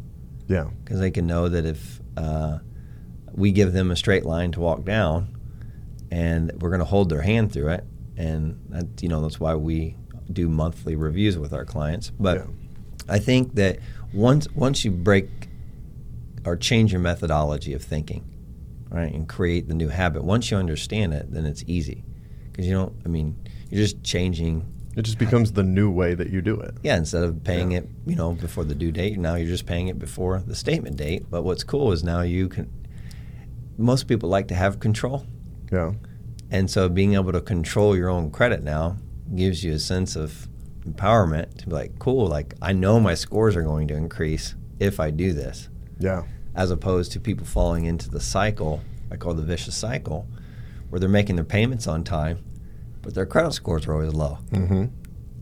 [0.49, 0.67] yeah.
[0.83, 2.59] because they can know that if uh,
[3.31, 5.37] we give them a straight line to walk down,
[6.11, 7.85] and we're going to hold their hand through it,
[8.17, 9.95] and that, you know that's why we
[10.33, 12.09] do monthly reviews with our clients.
[12.19, 12.45] But Yeah.
[13.07, 13.79] I think that
[14.13, 15.29] once once you break
[16.45, 18.23] or change your methodology of thinking,
[18.89, 22.03] right, and create the new habit, once you understand it, then it's easy
[22.51, 22.93] because you don't.
[23.05, 23.35] I mean,
[23.69, 24.65] you're just changing
[24.99, 26.75] It just becomes the new way that you do it.
[26.83, 27.77] yeah, instead of paying Yeah.
[27.79, 30.97] it, you know, before the due date, now you're just paying it before the statement
[30.97, 31.25] date.
[31.31, 32.69] But what's cool is now you can.
[33.77, 35.23] Most people like to have control,
[35.71, 35.93] Yeah.
[36.51, 38.97] and so being able to control your own credit now
[39.33, 40.49] gives you a sense of
[40.85, 44.99] empowerment to be like, cool, like I know my scores are going to increase if
[44.99, 46.23] I do this, Yeah.
[46.55, 48.81] as opposed to people falling into the cycle
[49.11, 50.27] I call the vicious cycle,
[50.89, 52.39] where they're making their payments on time,
[53.01, 54.85] but their credit scores were always low, Mm-hmm.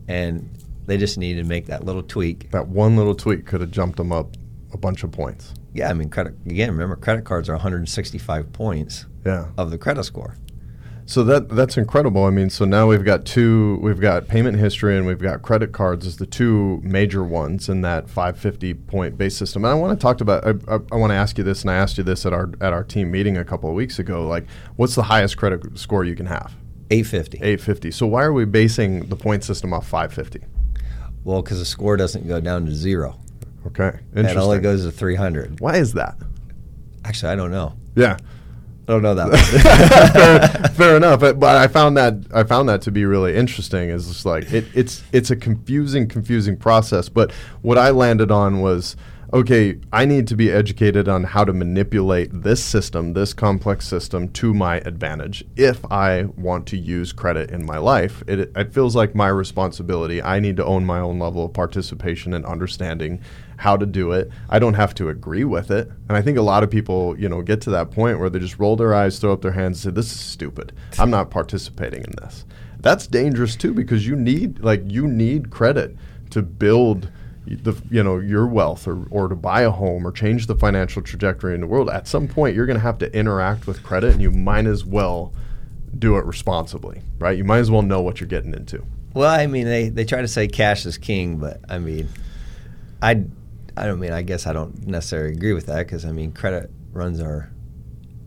[0.08, 0.48] and
[0.86, 3.96] they just needed to make that little tweak That one little tweak could have jumped
[3.98, 4.36] them up
[4.72, 5.52] a bunch of points.
[5.74, 6.70] Yeah, I mean, credit again.
[6.70, 9.48] Remember, credit cards are 165 points Yeah.
[9.56, 10.36] of the credit score.
[11.04, 12.24] So that that's incredible.
[12.24, 13.78] I mean, so now we've got two.
[13.80, 17.80] We've got payment history and we've got credit cards as the two major ones in
[17.80, 19.64] that 550 point base system.
[19.64, 20.46] And I want to talk about.
[20.46, 22.50] I, I, I want to ask you this, and I asked you this at our
[22.60, 24.26] at our team meeting a couple of weeks ago.
[24.26, 26.54] Like, what's the highest credit score you can have?
[26.90, 27.38] 850.
[27.38, 27.90] 850.
[27.90, 30.46] So why are we basing the point system off 550?
[31.24, 33.18] Well, because the score doesn't go down to zero.
[33.66, 35.60] Okay, And It only goes to 300.
[35.60, 36.16] Why is that?
[37.04, 37.74] Actually, I don't know.
[37.94, 38.16] Yeah.
[38.88, 39.36] I don't know that.
[40.14, 43.90] fair, fair, enough, but, but, I found that I found that to be really interesting.
[43.90, 47.10] Is just like it, it's it's a confusing, confusing process.
[47.10, 48.96] But what I landed on was
[49.32, 49.78] okay.
[49.92, 54.54] I need to be educated on how to manipulate this system, this complex system, to
[54.54, 55.44] my advantage.
[55.56, 60.22] If I want to use credit in my life, it, it feels like my responsibility.
[60.22, 63.20] I need to own my own level of participation and understanding
[63.58, 64.30] how to do it.
[64.48, 65.90] I don't have to agree with it.
[66.08, 68.38] And I think a lot of people, you know, get to that point where they
[68.38, 70.72] just roll their eyes, throw up their hands, and say, "This is stupid.
[70.98, 72.44] I'm not participating in this."
[72.80, 75.96] That's dangerous too because you need like you need credit
[76.30, 77.10] to build
[77.56, 81.02] the you know your wealth or, or to buy a home or change the financial
[81.02, 84.12] trajectory in the world at some point you're going to have to interact with credit
[84.12, 85.32] and you might as well
[85.98, 88.84] do it responsibly right you might as well know what you're getting into
[89.14, 92.08] well i mean they, they try to say cash is king but i mean
[93.00, 93.24] i
[93.78, 96.70] I don't mean I guess I don't necessarily agree with that because I mean credit
[96.92, 97.50] runs our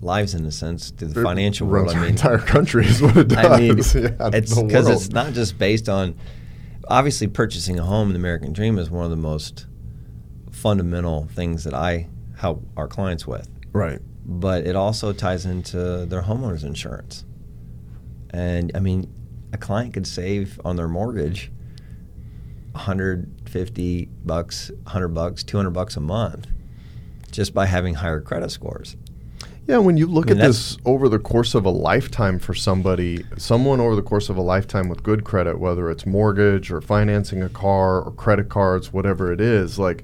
[0.01, 1.89] lives in a sense to the it financial world.
[1.89, 3.38] I mean, entire country is what it does.
[3.45, 3.77] I mean,
[4.17, 6.15] yeah, it's because it's not just based on
[6.91, 9.65] obviously purchasing a home in the American dream is one of the most
[10.51, 13.49] fundamental things that I help our clients with.
[13.71, 13.99] Right.
[14.25, 17.25] But it also ties into their homeowners insurance.
[18.30, 19.12] And I mean,
[19.54, 21.51] a client could save on their mortgage
[22.73, 26.47] 150 bucks, 100 bucks, 200 bucks a month
[27.32, 28.97] just by having higher credit scores.
[29.67, 32.54] Yeah, when you look I mean, at this over the course of a lifetime for
[32.54, 36.82] somebody, someone over the course of a lifetime with good credit, whether it's mortgage or
[36.82, 40.04] financing a car or credit cards, whatever it is, like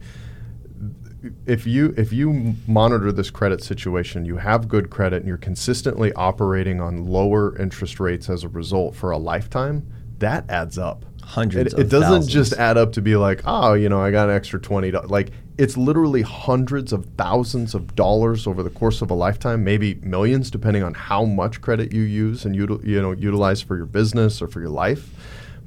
[1.46, 6.14] if you if you monitor this credit situation, you have good credit and you're consistently
[6.14, 9.86] operating on lower interest rates as a result for a lifetime,
[10.20, 11.74] that adds up hundreds.
[11.74, 12.28] It, it doesn't thousands.
[12.34, 14.92] just add up to be like, oh, you know, I got an extra twenty.
[14.92, 19.96] Like it's literally hundreds of thousands of dollars over the course of a lifetime, maybe
[19.96, 23.86] millions, depending on how much credit you use and util, you know utilize for your
[23.86, 25.10] business or for your life.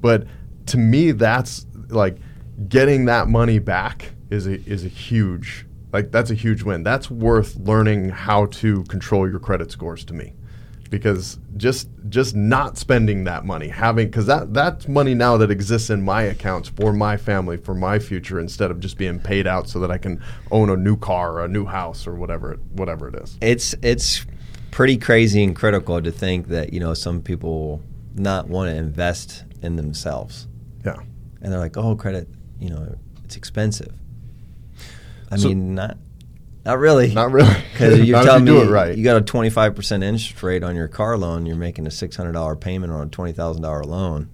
[0.00, 0.26] But
[0.66, 2.18] to me, that's like
[2.68, 6.85] getting that money back is a is a huge like that's a huge win.
[6.85, 10.35] That's worth learning how to control your credit scores to me
[10.90, 15.88] because just just not spending that money having because that that's money now that exists
[15.88, 19.68] in my accounts for my family for my future instead of just being paid out
[19.68, 22.61] so that I can own a new car or a new house or whatever it,
[22.72, 23.38] whatever it is.
[23.40, 24.26] It's it's
[24.72, 27.81] pretty crazy and critical to think that you know some people
[28.16, 30.48] not want to invest in themselves.
[30.85, 30.96] Yeah.
[31.40, 33.94] And they're like oh credit you know it's expensive.
[35.31, 35.96] I so, mean not
[36.64, 37.12] not really.
[37.12, 37.55] Not really.
[37.73, 38.96] Because you're telling you me right.
[38.96, 42.92] you got a 25% interest rate on your car loan, you're making a $600 payment
[42.92, 44.31] on a $20,000 loan.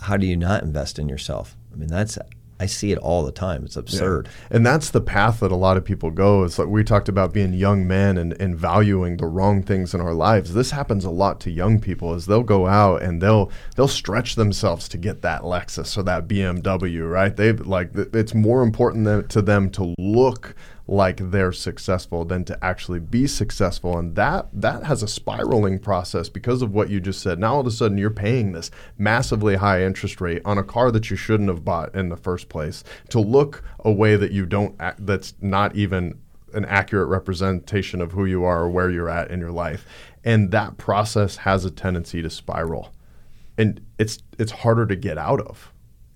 [0.00, 1.56] How do you not invest in yourself?
[1.72, 2.18] I mean, that's
[2.62, 3.64] I see it all the time.
[3.64, 4.28] It's absurd.
[4.28, 4.56] Yeah.
[4.56, 6.44] And that's the path that a lot of people go.
[6.44, 10.00] It's like we talked about being young men and, and valuing the wrong things in
[10.00, 10.54] our lives.
[10.54, 14.36] This happens a lot to young people as they'll go out and they'll they'll stretch
[14.36, 17.34] themselves to get that Lexus or that BMW, right?
[17.34, 20.54] They like it's more important to them to look
[20.86, 23.98] like they're successful than to actually be successful.
[23.98, 27.38] And that that has a spiraling process because of what you just said.
[27.38, 30.90] Now all of a sudden you're paying this massively high interest rate on a car
[30.90, 34.46] that you shouldn't have bought in the first place to look a way that you
[34.46, 36.18] don't that's not even
[36.54, 39.86] an accurate representation of who you are or where you're at in your life.
[40.24, 42.92] And that process has a tendency to spiral.
[43.56, 45.72] And it's it's harder to get out of.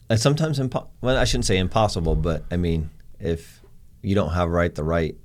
[0.09, 3.56] And sometimes impo- well i shouldn't say impossible but i mean if
[4.07, 5.17] you don't have right the right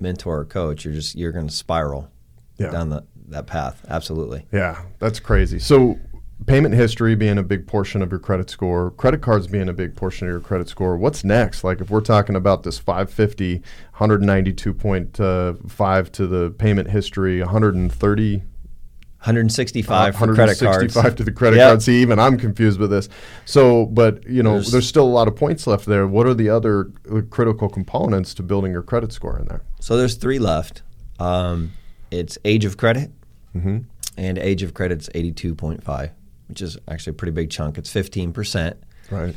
[0.00, 2.10] mentor or coach, you're just you're going to spiral
[2.58, 2.70] yeah.
[2.70, 3.84] down the, that path.
[3.88, 4.46] Absolutely.
[4.52, 5.58] Yeah, that's crazy.
[5.58, 5.98] So
[6.46, 9.96] payment history being a big portion of your credit score, credit cards being a big
[9.96, 10.98] portion of your credit score.
[10.98, 11.64] What's next?
[11.64, 13.62] Like if we're talking about this 550,
[13.96, 18.42] 192.5 uh, to the payment history, 130
[19.20, 20.94] 165 uh, for credit cards.
[20.94, 21.68] 165 to the credit yep.
[21.70, 21.82] card.
[21.82, 23.08] See, even I'm confused with this.
[23.46, 26.06] So, but you know, there's, there's, still a lot of points left there.
[26.06, 29.62] What are the other uh, critical components to building your credit score in there?
[29.80, 30.82] So there's three left.
[31.18, 31.72] Um,
[32.12, 33.10] it's age of credit,
[33.56, 33.78] mm-hmm.
[34.16, 36.10] and age of credit's 82.5,
[36.46, 37.76] which is actually a pretty big chunk.
[37.76, 38.76] It's 15 percent.
[39.10, 39.34] Right.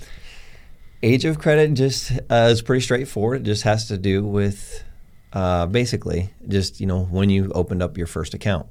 [1.01, 3.41] Age of credit just uh, is pretty straightforward.
[3.41, 4.83] It just has to do with
[5.33, 8.67] uh, basically just you know when you opened up your first account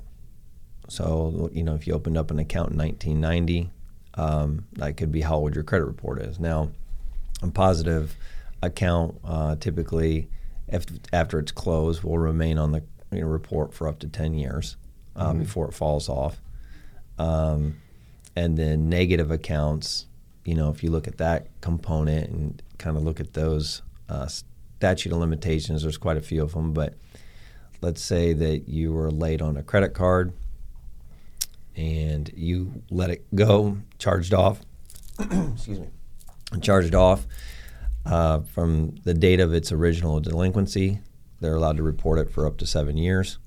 [0.91, 3.70] So you know, if you opened up an account in 1990,
[4.14, 6.41] um, that could be how old your credit report is.
[6.41, 6.70] Now,
[7.43, 8.16] a positive
[8.61, 10.28] account uh, typically,
[10.66, 12.82] if, after it's closed, will remain on the
[13.12, 14.76] you know, report for up to 10 years
[15.14, 15.38] uh, mm-hmm.
[15.38, 16.41] before it falls off.
[17.18, 17.76] Um,
[18.34, 20.07] and then negative accounts,
[20.45, 24.26] you know, if you look at that component and kind of look at those uh,
[24.26, 26.95] statute of limitations, there's quite a few of them, but
[27.80, 30.32] let's say that you were late on a credit card
[31.80, 34.60] and you let it go, charged off,
[35.18, 35.88] excuse me,
[36.60, 37.26] charged off
[38.04, 41.00] uh, from the date of its original delinquency.
[41.40, 43.38] They're allowed to report it for up to seven years.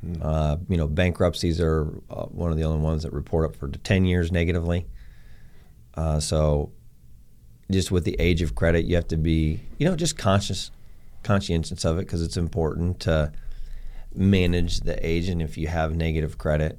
[0.00, 0.14] Hmm.
[0.22, 3.68] Uh, you know, bankruptcies are uh, one of the only ones that report up for
[3.68, 4.86] 10 years negatively.
[5.94, 6.70] Uh, so,
[7.72, 10.70] just with the age of credit, you have to be, you know, just conscious,
[11.24, 13.32] conscientious of it because it's important to
[14.14, 15.28] manage the age.
[15.28, 16.78] And if you have negative credit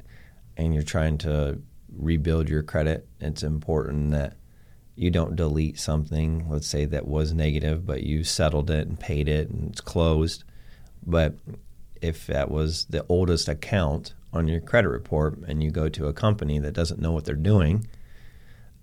[0.57, 1.59] and you're trying to
[1.97, 4.35] rebuild your credit, it's important that
[4.95, 9.27] you don't delete something, let's say that was negative, but you settled it and paid
[9.27, 10.43] it and it's closed.
[11.05, 11.35] But
[12.01, 16.13] if that was the oldest account on your credit report and you go to a
[16.13, 17.87] company that doesn't know what they're doing,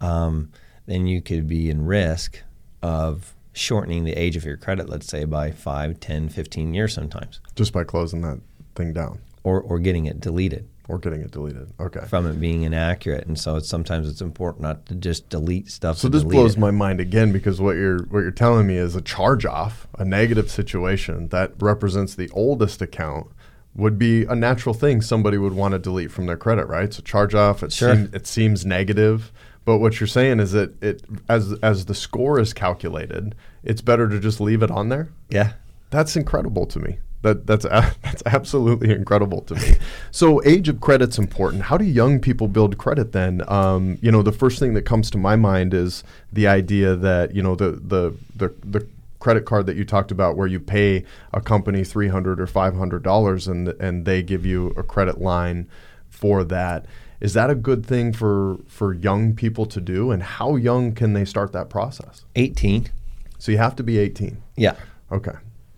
[0.01, 0.51] um,
[0.87, 2.43] then you could be in risk
[2.83, 7.41] of shortening the age of your credit, let's say by 5, 10, 15 years sometimes.
[7.55, 8.41] Just by closing that
[8.75, 9.21] thing down.
[9.45, 11.73] Or, or getting it deleted or getting it deleted.
[11.79, 12.05] Okay.
[12.07, 15.99] From it being inaccurate, and so it's, sometimes it's important not to just delete stuff.
[15.99, 16.59] So this blows it.
[16.59, 20.05] my mind again because what you're what you're telling me is a charge off, a
[20.05, 23.29] negative situation that represents the oldest account
[23.75, 26.93] would be a natural thing somebody would want to delete from their credit, right?
[26.93, 27.95] So charge off, it sure.
[27.95, 29.33] seems it seems negative.
[29.65, 34.09] But what you're saying is that it as as the score is calculated, it's better
[34.09, 35.11] to just leave it on there.
[35.31, 35.53] Yeah,
[35.91, 36.99] that's incredible to me.
[37.23, 37.65] That that's
[38.03, 39.75] that's absolutely incredible to me.
[40.11, 41.63] so age of credit's important.
[41.63, 43.43] How do young people build credit then?
[43.49, 47.35] Um, you know, the first thing that comes to my mind is the idea that
[47.35, 48.87] you know the the the, the
[49.19, 53.47] credit card that you talked about where you pay a company 300 or 500 dollars
[53.47, 55.69] and and they give you a credit line
[56.11, 56.87] for that.
[57.21, 60.11] Is that a good thing for for young people to do?
[60.11, 62.25] And how young can they start that process?
[62.35, 62.91] 18
[63.39, 64.75] so you have to be 18 yeah.
[65.11, 65.33] Okay.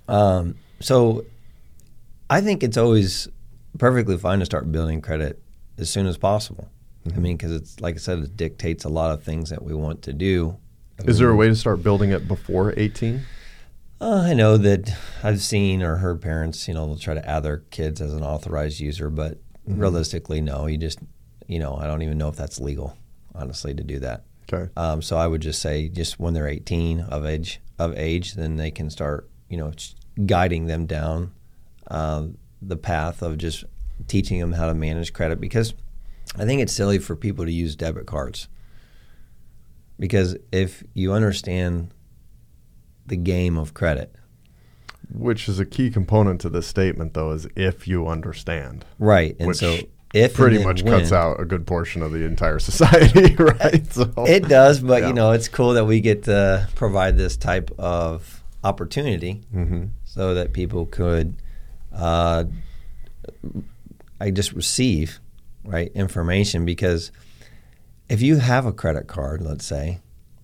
[0.08, 1.24] Um, so
[2.30, 3.28] I think it's always
[3.78, 5.42] perfectly fine to start building credit
[5.78, 6.68] as soon as possible.
[7.06, 7.18] Mm-hmm.
[7.18, 9.74] I mean, because it's like I said, it dictates a lot of things that we
[9.74, 10.56] want to do.
[11.04, 13.20] Is there a way to start building it before 18?
[14.00, 17.40] Uh, I know that I've seen or heard parents, you know, they'll try to add
[17.40, 19.80] their kids as an authorized user, but mm-hmm.
[19.80, 20.66] realistically, no.
[20.66, 21.00] You just,
[21.46, 22.96] you know, I don't even know if that's legal,
[23.34, 24.24] honestly, to do that.
[24.52, 24.70] Okay.
[24.76, 28.56] Um, so I would just say, just when they're 18 of age, of age, then
[28.56, 29.72] they can start, you know,
[30.26, 31.32] guiding them down
[31.88, 32.26] uh,
[32.60, 33.64] the path of just
[34.06, 35.74] teaching them how to manage credit because
[36.36, 38.48] I think it's silly for people to use debit cards.
[39.98, 41.94] Because if you understand
[43.06, 44.14] the game of credit,
[45.12, 48.84] which is a key component to this statement, though, is if you understand.
[48.98, 49.36] Right.
[49.38, 49.78] And so
[50.12, 53.86] if pretty much when, cuts out a good portion of the entire society, right?
[53.92, 55.08] So, it does, but yeah.
[55.08, 59.86] you know, it's cool that we get to provide this type of opportunity mm-hmm.
[60.04, 61.36] so that people could
[61.94, 62.44] uh,
[64.20, 65.20] I just receive
[65.64, 67.10] right information because
[68.08, 70.00] if you have a credit card, let's say,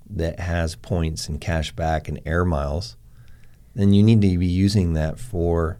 [0.08, 2.96] that has points and cash back and air miles,
[3.74, 5.78] then you need to be using that for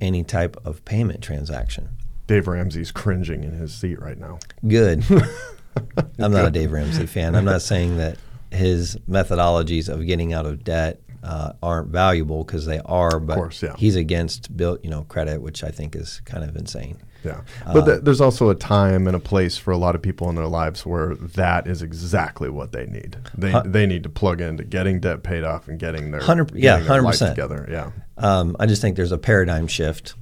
[0.00, 1.88] any type of payment transaction.
[2.26, 4.38] Dave Ramsey's cringing in his seat right now.
[4.66, 5.04] Good.
[6.18, 7.34] I'm not a Dave Ramsey fan.
[7.34, 8.18] I'm not saying that
[8.50, 13.18] his methodologies of getting out of debt uh, aren't valuable because they are.
[13.18, 13.74] But course, yeah.
[13.76, 16.98] he's against built, you know, credit, which I think is kind of insane.
[17.24, 20.02] Yeah, but uh, th- there's also a time and a place for a lot of
[20.02, 23.16] people in their lives where that is exactly what they need.
[23.36, 26.54] They huh, they need to plug into getting debt paid off and getting their hundred
[26.54, 27.66] yeah hundred percent together.
[27.70, 30.14] Yeah, um, I just think there's a paradigm shift.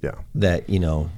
[0.00, 1.10] Yeah, that you know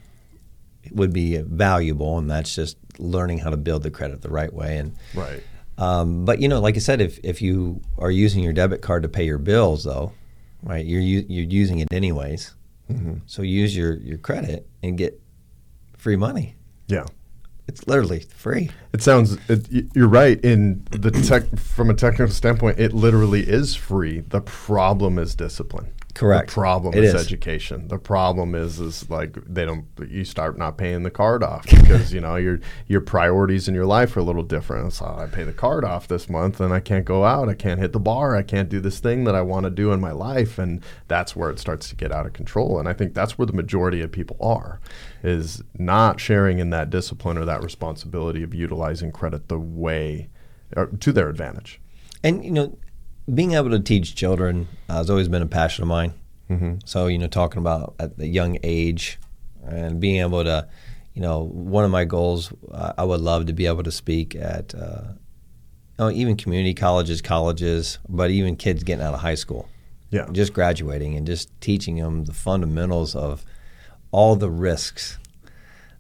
[0.91, 4.79] would be valuable, and that's just learning how to build the credit the right way.
[4.79, 5.41] And right,
[5.79, 9.05] um, but you know, like I said, if if you are using your debit card
[9.05, 10.13] to pay your bills, though,
[10.63, 12.55] right, you're you're using it anyways.
[12.91, 13.19] Mm-hmm.
[13.27, 15.21] So use your your credit and get
[15.97, 16.57] free money.
[16.89, 17.07] Yeah,
[17.69, 18.71] it's literally free.
[18.93, 19.39] It sounds.
[19.49, 22.81] It, you're right in the tech from a technical standpoint.
[22.81, 24.21] It literally is free.
[24.21, 25.93] The problem is discipline.
[26.19, 26.49] Correct.
[26.49, 27.27] The problem is, is.
[27.27, 27.87] education.
[27.87, 32.13] The problem is is like they don't you start not paying the card off because
[32.13, 32.59] you know your
[32.89, 34.93] your priorities in your life are a little different.
[34.95, 37.79] So I pay the card off this month and I can't go out, I can't
[37.79, 40.11] hit the bar, I can't do this thing that I want to do in my
[40.11, 42.81] life and that's where it starts to get out of control.
[42.81, 44.81] And I think that's where the majority of people are
[45.23, 50.31] is not sharing in that discipline or that responsibility of utilizing credit the way
[50.99, 51.81] to their advantage.
[52.25, 52.77] And you know,
[53.33, 56.15] being able to teach children uh, has always been a passion of mine.
[56.51, 56.75] Mm-hmm.
[56.85, 59.19] So you know, talking about at the young age
[59.65, 60.67] and being able to,
[61.15, 64.35] you know, one of my goals, uh, I would love to be able to speak
[64.35, 65.03] at, uh,
[65.99, 69.69] oh, even community colleges, colleges, but even kids getting out of high school,
[70.11, 70.27] Yeah.
[70.33, 73.45] just graduating and just teaching them the fundamentals of
[74.11, 75.19] all the risks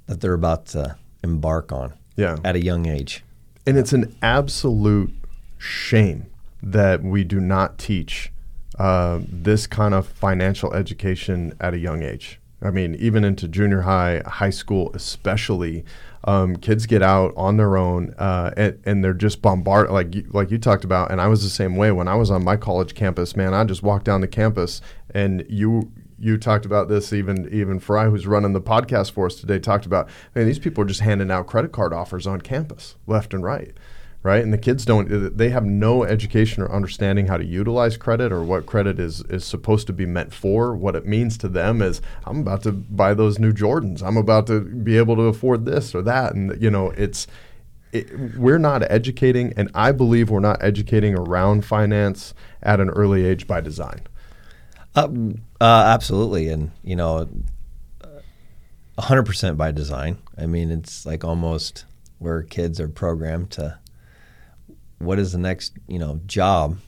[0.06, 2.38] that they're about to embark on Yeah.
[2.42, 3.22] at a young age.
[3.66, 5.12] And it's an absolute
[5.58, 6.24] shame
[6.62, 8.32] that we do not teach
[8.78, 12.40] uh, this kind of financial education at a young age.
[12.60, 15.84] I mean, even into junior high, high school, especially,
[16.24, 20.28] um, kids get out on their own uh, and, and they're just bombarded, like you,
[20.32, 21.12] like you talked about.
[21.12, 23.36] And I was the same way when I was on my college campus.
[23.36, 24.80] Man, I just walked down the campus,
[25.14, 29.36] and you you talked about this even even Fry, who's running the podcast for us
[29.36, 30.08] today, talked about.
[30.34, 33.72] Man, these people are just handing out credit card offers on campus, left and right
[34.22, 34.42] right?
[34.42, 38.42] And the kids don't they have no education or understanding how to utilize credit or
[38.42, 40.74] what credit is is supposed to be meant for.
[40.74, 44.02] What it means to them is I'm about to buy those new Jordans.
[44.02, 47.26] I'm about to be able to afford this or that and you know, it's
[47.92, 53.24] it, we're not educating and I believe we're not educating around finance at an early
[53.24, 54.02] age by design.
[54.94, 55.08] Uh,
[55.60, 57.28] uh, absolutely, and you know,
[58.98, 60.18] hundred percent by design.
[60.36, 61.84] I mean, it's like almost
[62.18, 63.78] where kids are programmed to
[64.98, 66.78] what is the next you know job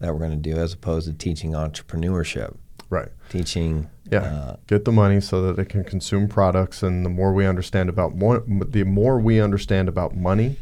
[0.00, 2.56] that we're going to do, as opposed to teaching entrepreneurship,
[2.88, 3.08] Right.
[3.30, 3.88] teaching.
[4.10, 7.46] Yeah, uh, get the money so that they can consume products, and the more we
[7.46, 10.56] understand about more, the more we understand about money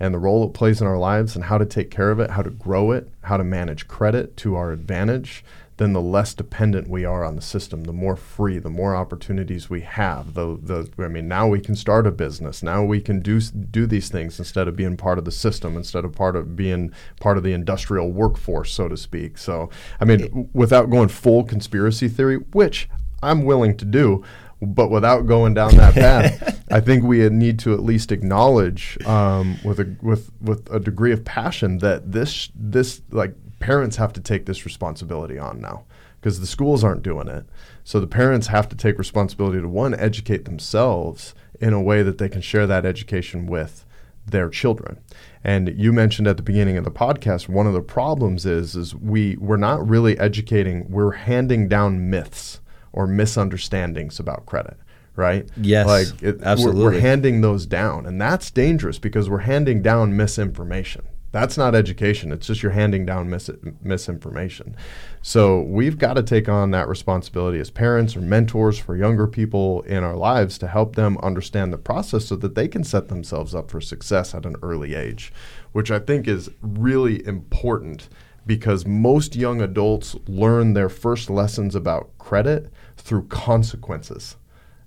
[0.00, 2.30] and the role it plays in our lives, and how to take care of it,
[2.30, 5.44] how to grow it, how to manage credit to our advantage,
[5.78, 9.68] then the less dependent we are on the system, the more free, the more opportunities
[9.68, 10.34] we have.
[10.34, 12.62] The the I mean, now we can start a business.
[12.62, 16.04] Now we can do do these things instead of being part of the system, instead
[16.04, 19.36] of part of being part of the industrial workforce, so to speak.
[19.36, 19.68] So,
[20.00, 22.88] I mean, w- without going full conspiracy theory, which
[23.22, 24.24] I'm willing to do,
[24.62, 29.58] but without going down that path, I think we need to at least acknowledge um,
[29.62, 34.20] with a with with a degree of passion that this this like parents have to
[34.20, 35.84] take this responsibility on now
[36.20, 37.44] because the schools aren't doing it.
[37.84, 42.18] So the parents have to take responsibility to one educate themselves in a way that
[42.18, 43.84] they can share that education with
[44.26, 44.98] their children.
[45.44, 48.94] And you mentioned at the beginning of the podcast one of the problems is is
[48.94, 52.60] we we're not really educating, we're handing down myths
[52.92, 54.76] or misunderstandings about credit,
[55.14, 55.48] right?
[55.56, 60.16] Yes, like it, we're- We're, handing those down, and that's dangerous because we're handing down
[60.16, 61.02] misinformation.
[61.36, 62.32] That's not education.
[62.32, 63.50] It's just you're handing down mis-
[63.82, 64.74] misinformation.
[65.20, 69.82] So we've got to take on that responsibility as parents or mentors for younger people
[69.82, 73.54] in our lives to help them understand the process so that they can set themselves
[73.54, 75.30] up for success at an early age,
[75.72, 78.08] which I think is really important
[78.46, 84.36] because most young adults learn their first lessons about credit through consequences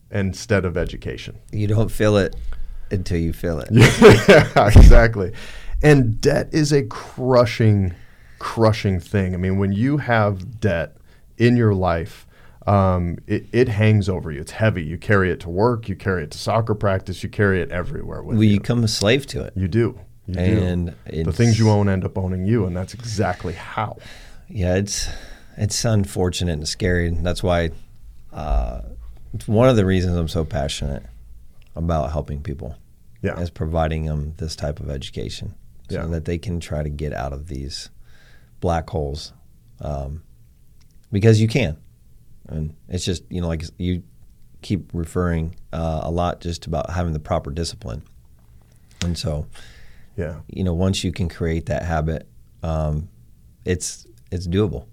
[0.09, 1.37] instead of education.
[1.51, 2.35] you don't feel it
[2.89, 3.69] until you feel it.
[3.71, 5.31] yeah, exactly.
[5.81, 7.93] And debt is a crushing,
[8.39, 9.33] crushing thing.
[9.33, 10.97] I mean, when you have debt
[11.37, 12.27] in your life,
[12.67, 14.41] um, it, it hangs over you.
[14.41, 14.83] It's heavy.
[14.83, 15.87] You carry it to work.
[15.87, 17.23] You carry it to soccer practice.
[17.23, 18.59] You carry it everywhere with We you.
[18.59, 19.53] become a slave to it.
[19.55, 19.99] You do.
[20.27, 21.23] You And do.
[21.23, 23.97] The things you own end up owning you, and that's exactly how.
[24.47, 25.09] Yeah, it's
[25.57, 27.07] it's unfortunate and scary.
[27.07, 27.71] And that's why
[28.31, 28.81] uh,
[29.33, 31.03] it's one of the reasons I'm so passionate
[31.75, 32.75] about helping people
[33.23, 33.39] Yeah.
[33.39, 35.55] is providing them this type of education
[35.89, 36.05] so Yeah.
[36.07, 37.89] that they can try to get out of these
[38.59, 39.33] black holes
[39.81, 40.23] um,
[41.11, 41.77] because you can.
[42.47, 44.03] And it's just, you know, like you
[44.61, 48.01] keep referring uh, a lot just about having the proper discipline.
[49.03, 49.45] And so,
[50.17, 50.41] Yeah.
[50.47, 52.27] you know, once you can create that habit,
[52.63, 53.07] um,
[53.65, 54.85] it's it's doable.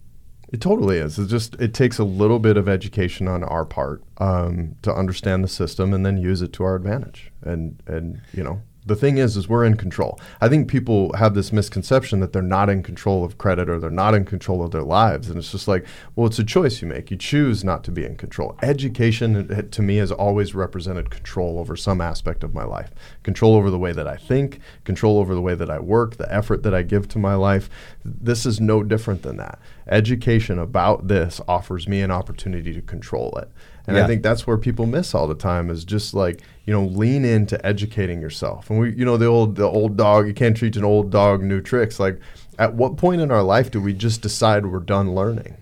[0.53, 1.18] It totally is.
[1.18, 5.42] It just it takes a little bit of education on our part um, to understand
[5.42, 7.32] the system and then use it to our advantage.
[7.42, 10.18] And and you know the thing is is we're in control.
[10.41, 13.91] I think people have this misconception that they're not in control of credit or they're
[13.91, 15.84] not in control of their lives and it's just like
[16.14, 17.11] well it's a choice you make.
[17.11, 18.57] You choose not to be in control.
[18.62, 22.93] Education to me has always represented control over some aspect of my life.
[23.24, 26.32] Control over the way that i think control over the way that i work the
[26.32, 27.68] effort that i give to my life.
[28.05, 29.59] This is no different than that.
[29.89, 33.51] Education about this offers me an opportunity to control it
[33.87, 34.05] and yeah.
[34.05, 37.24] I think that's where people miss all the time is just like, you know, lean
[37.24, 38.68] into educating yourself.
[38.68, 41.43] And we, you know, the old, the old dog, you can't teach an old dog
[41.43, 42.01] new tricks.
[42.01, 42.20] Like
[42.59, 45.59] at what point in our life do we just decide we're done learning?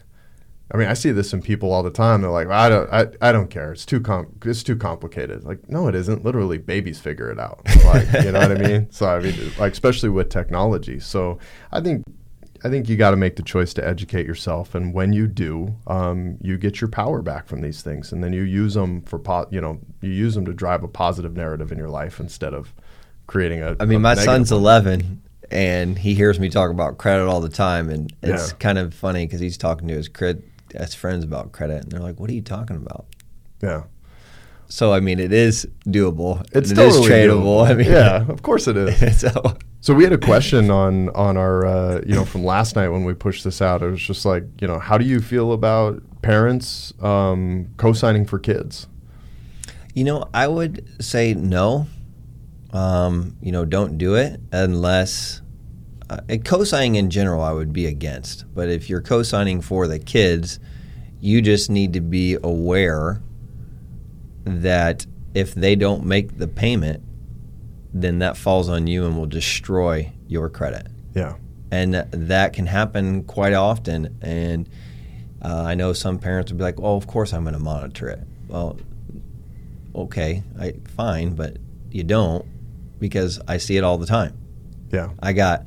[0.73, 2.23] I mean, I see this in people all the time.
[2.23, 3.73] They're like, I don't, I, I don't care.
[3.73, 5.45] It's too com- it's too complicated.
[5.45, 6.25] Like, no, it isn't.
[6.25, 7.61] Literally, babies figure it out.
[7.85, 8.91] Like, you know what I mean?
[8.91, 10.99] So I mean, like, especially with technology.
[10.99, 11.39] So
[11.71, 12.03] I think
[12.65, 15.77] I think you got to make the choice to educate yourself, and when you do,
[15.87, 19.19] um, you get your power back from these things, and then you use them for
[19.19, 22.55] po- you know you use them to drive a positive narrative in your life instead
[22.55, 22.73] of
[23.27, 23.77] creating a.
[23.79, 24.61] I mean, my son's one.
[24.61, 28.57] eleven, and he hears me talk about credit all the time, and it's yeah.
[28.59, 30.43] kind of funny because he's talking to his cred
[30.73, 33.05] his friends about credit, and they're like, "What are you talking about?"
[33.63, 33.85] Yeah.
[34.69, 36.47] So I mean, it is doable.
[36.53, 37.65] It's it totally is tradable.
[37.65, 37.71] Doable.
[37.71, 39.21] I mean, yeah, of course it is.
[39.21, 42.89] so so we had a question on on our uh, you know from last night
[42.89, 43.83] when we pushed this out.
[43.83, 48.39] It was just like you know how do you feel about parents um, co-signing for
[48.39, 48.87] kids?
[49.95, 51.87] You know, I would say no.
[52.73, 55.43] Um, you know, don't do it unless
[56.11, 58.53] uh, co-signing in general I would be against.
[58.55, 60.59] But if you're co-signing for the kids,
[61.21, 63.23] you just need to be aware
[64.45, 67.03] that if they don't make the payment,
[67.93, 70.87] then that falls on you and will destroy your credit.
[71.15, 71.37] Yeah.
[71.71, 74.17] And that can happen quite often.
[74.21, 74.69] And
[75.43, 78.09] uh, I know some parents will be like, "Well, of course I'm going to monitor
[78.09, 78.79] it." Well,
[79.95, 81.57] okay, I, fine, but
[81.91, 82.45] you don't
[82.99, 84.37] because I see it all the time.
[84.91, 85.11] Yeah.
[85.21, 85.67] I got,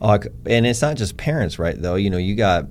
[0.00, 1.80] uh, and it's not just parents, right?
[1.80, 2.66] Though you know, you got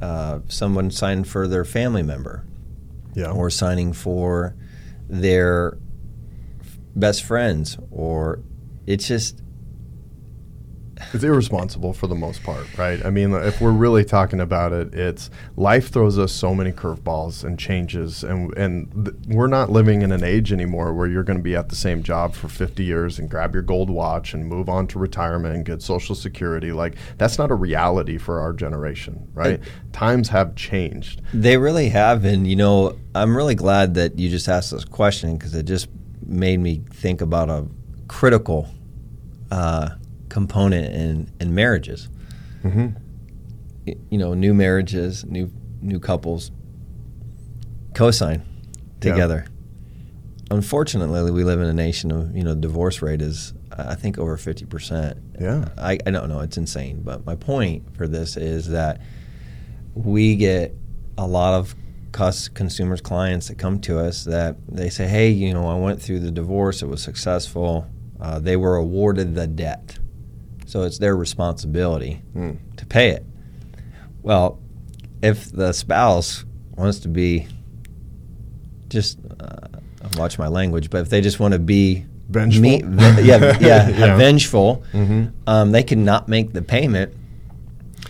[0.00, 2.44] uh, someone signing for their family member,
[3.14, 4.54] yeah, or signing for
[5.08, 5.78] their
[6.94, 8.40] best friends or
[8.86, 9.40] it's just
[11.12, 13.04] it's irresponsible for the most part, right?
[13.04, 17.44] I mean, if we're really talking about it, it's life throws us so many curveballs
[17.44, 21.38] and changes, and and th- we're not living in an age anymore where you're going
[21.38, 24.46] to be at the same job for 50 years and grab your gold watch and
[24.46, 26.72] move on to retirement and get Social Security.
[26.72, 29.60] Like that's not a reality for our generation, right?
[29.92, 31.22] Times have changed.
[31.32, 35.36] They really have, and you know, I'm really glad that you just asked this question
[35.36, 35.88] because it just
[36.26, 37.66] made me think about a
[38.06, 38.68] critical
[39.50, 39.90] uh,
[40.28, 42.08] component in, in marriages.
[42.62, 42.88] Mm-hmm.
[44.10, 45.50] You know, new marriages, new
[45.80, 46.50] new couples
[47.94, 48.42] co-sign
[49.00, 49.46] together.
[49.46, 50.56] Yeah.
[50.56, 54.36] Unfortunately, we live in a nation of you know divorce rate is I think over
[54.36, 55.18] fifty percent.
[55.40, 57.02] Yeah, I, I don't know, it's insane.
[57.02, 59.00] But my point for this is that
[59.94, 60.74] we get
[61.16, 61.74] a lot of
[62.12, 66.20] consumers, clients that come to us that they say, hey, you know, I went through
[66.20, 67.86] the divorce, it was successful.
[68.20, 69.98] Uh, they were awarded the debt.
[70.68, 72.58] So it's their responsibility mm.
[72.76, 73.24] to pay it.
[74.20, 74.60] Well,
[75.22, 76.44] if the spouse
[76.76, 77.48] wants to be
[78.90, 79.68] just, uh,
[80.18, 84.16] watch my language, but if they just want to be vengeful, me, yeah, yeah, yeah.
[84.18, 85.28] vengeful, mm-hmm.
[85.46, 87.14] um, they cannot make the payment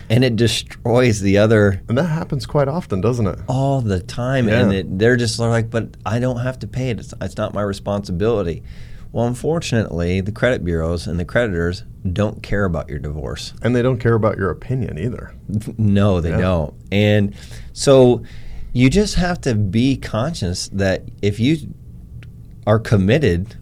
[0.09, 1.81] and it destroys the other.
[1.87, 3.39] And that happens quite often, doesn't it?
[3.47, 4.59] All the time, yeah.
[4.59, 6.99] and it, they're just like, "But I don't have to pay it.
[6.99, 8.63] It's, it's not my responsibility."
[9.11, 13.81] Well, unfortunately, the credit bureaus and the creditors don't care about your divorce, and they
[13.81, 15.33] don't care about your opinion either.
[15.77, 16.41] No, they yeah.
[16.41, 16.73] don't.
[16.91, 17.35] And
[17.73, 18.23] so,
[18.73, 21.73] you just have to be conscious that if you
[22.65, 23.57] are committed,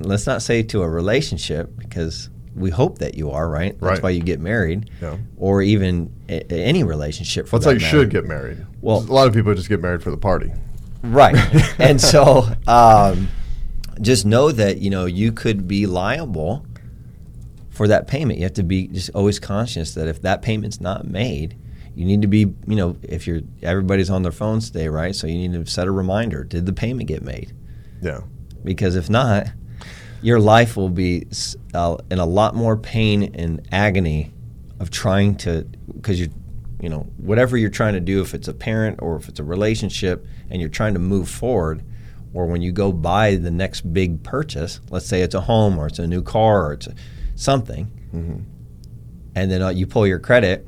[0.00, 3.72] let's not say to a relationship because we hope that you are, right?
[3.80, 4.02] That's right.
[4.02, 5.16] why you get married, yeah.
[5.36, 7.46] or even a, any relationship.
[7.46, 7.90] For That's that how you matter.
[7.90, 8.66] should get married.
[8.80, 10.52] Well, a lot of people just get married for the party,
[11.02, 11.36] right?
[11.78, 13.28] and so, um,
[14.00, 16.66] just know that you know you could be liable
[17.78, 18.40] for that payment.
[18.40, 21.56] You have to be just always conscious that if that payment's not made,
[21.94, 25.14] you need to be, you know, if you're everybody's on their phones today, right?
[25.14, 27.54] So you need to set a reminder: Did the payment get made?
[28.02, 28.22] Yeah.
[28.64, 29.46] Because if not,
[30.22, 31.28] your life will be
[31.72, 34.32] uh, in a lot more pain and agony
[34.80, 35.64] of trying to
[35.94, 36.30] because you're
[36.80, 39.44] you know whatever you're trying to do if it's a parent or if it's a
[39.44, 41.84] relationship and you're trying to move forward
[42.34, 45.86] or when you go buy the next big purchase let's say it's a home or
[45.86, 46.94] it's a new car or it's a,
[47.38, 48.38] something mm-hmm.
[49.34, 50.66] and then uh, you pull your credit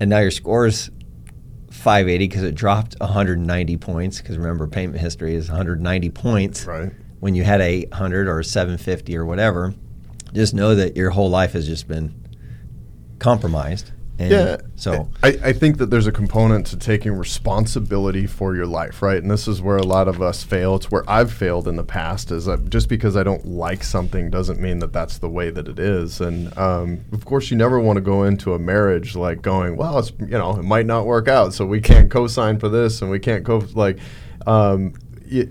[0.00, 0.90] and now your score is
[1.70, 7.34] 580 because it dropped 190 points because remember payment history is 190 points right when
[7.34, 9.74] you had 800 or 750 or whatever,
[10.32, 12.14] just know that your whole life has just been
[13.18, 13.92] compromised.
[14.18, 14.56] And yeah.
[14.76, 19.18] So I, I think that there's a component to taking responsibility for your life, right?
[19.18, 20.76] And this is where a lot of us fail.
[20.76, 22.30] It's where I've failed in the past.
[22.30, 25.68] Is that just because I don't like something doesn't mean that that's the way that
[25.68, 26.20] it is.
[26.20, 29.98] And um, of course, you never want to go into a marriage like going, well,
[29.98, 33.10] it's you know, it might not work out, so we can't co-sign for this, and
[33.10, 33.98] we can't co like.
[34.46, 34.94] Um,
[35.28, 35.50] it,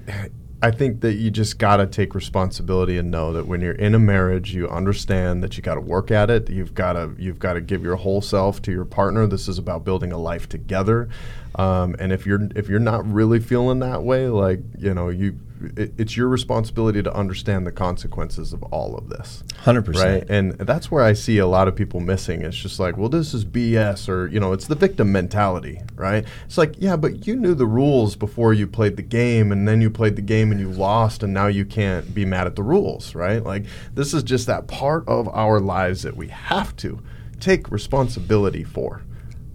[0.66, 3.94] I think that you just got to take responsibility and know that when you're in
[3.94, 6.50] a marriage, you understand that you got to work at it.
[6.50, 9.28] You've got to you've got to give your whole self to your partner.
[9.28, 11.08] This is about building a life together.
[11.54, 15.40] Um, and if you're if you're not really feeling that way, like you know, you
[15.78, 19.44] it, it's your responsibility to understand the consequences of all of this.
[19.58, 20.30] Hundred percent, right?
[20.30, 22.42] And that's where I see a lot of people missing.
[22.42, 26.26] It's just like, well, this is BS, or you know, it's the victim mentality, right?
[26.46, 29.82] It's like, yeah, but you knew the rules before you played the game, and then
[29.82, 32.64] you played the game and you lost, and now you can't be mad at the
[32.64, 33.44] rules, right?
[33.44, 37.02] Like this is just that part of our lives that we have to
[37.40, 39.04] take responsibility for.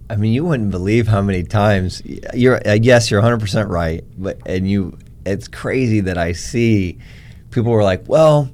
[0.09, 2.01] I mean, you wouldn't believe how many times
[2.33, 2.59] you're.
[2.65, 4.97] Yes, you're 100 percent right, but and you.
[5.25, 6.99] It's crazy that I see
[7.51, 8.49] people were like, well,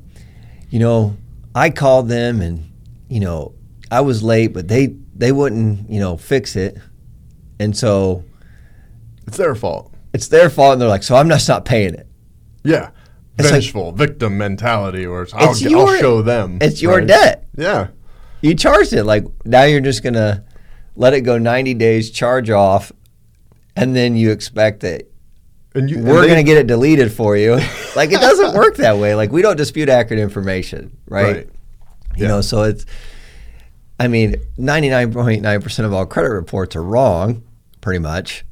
[0.70, 1.16] you know,
[1.56, 2.72] I called them and
[3.10, 3.54] you know
[3.90, 6.78] I was late, but they they wouldn't you know fix it,
[7.60, 8.24] and so
[9.26, 9.94] it's their fault.
[10.14, 12.08] It's their fault, and they're like, so I'm just not paying it.
[12.64, 12.92] Yeah,
[13.38, 16.60] it's vengeful like, victim mentality, or I'll, your, I'll show them.
[16.62, 17.08] It's your right?
[17.08, 17.48] debt.
[17.56, 17.88] Yeah,
[18.42, 19.06] you charged it.
[19.06, 20.44] Like now you're just gonna
[20.96, 22.92] let it go 90 days, charge off,
[23.76, 25.10] and then you expect that
[25.76, 27.52] and you, we're going to get it deleted for you.
[27.96, 29.16] like it doesn't work that way.
[29.16, 31.36] Like we don't dispute accurate information, right?
[31.36, 31.50] right.
[32.16, 32.28] You yeah.
[32.28, 32.86] know, so it's.
[34.00, 37.44] I mean, 99.9% of all credit reports are wrong,
[37.82, 38.46] pretty much.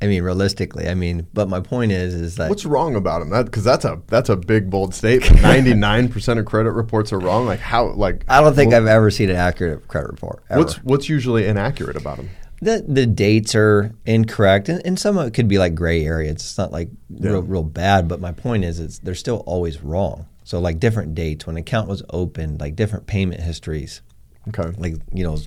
[0.00, 3.30] I mean, realistically, I mean, but my point is, is that what's wrong about them?
[3.30, 5.40] That because that's a that's a big bold statement.
[5.42, 7.46] Ninety nine percent of credit reports are wrong.
[7.46, 7.86] Like how?
[7.92, 10.42] Like I don't think I've ever seen an accurate credit report.
[10.50, 10.60] Ever.
[10.60, 12.30] What's what's usually inaccurate about them?
[12.62, 16.30] The the dates are incorrect, and, and some of it could be like gray area.
[16.30, 17.30] It's not like yeah.
[17.30, 20.26] real real bad, but my point is, it's they're still always wrong.
[20.44, 24.00] So like different dates when account was opened, like different payment histories.
[24.48, 24.72] Okay.
[24.78, 25.38] Like you know,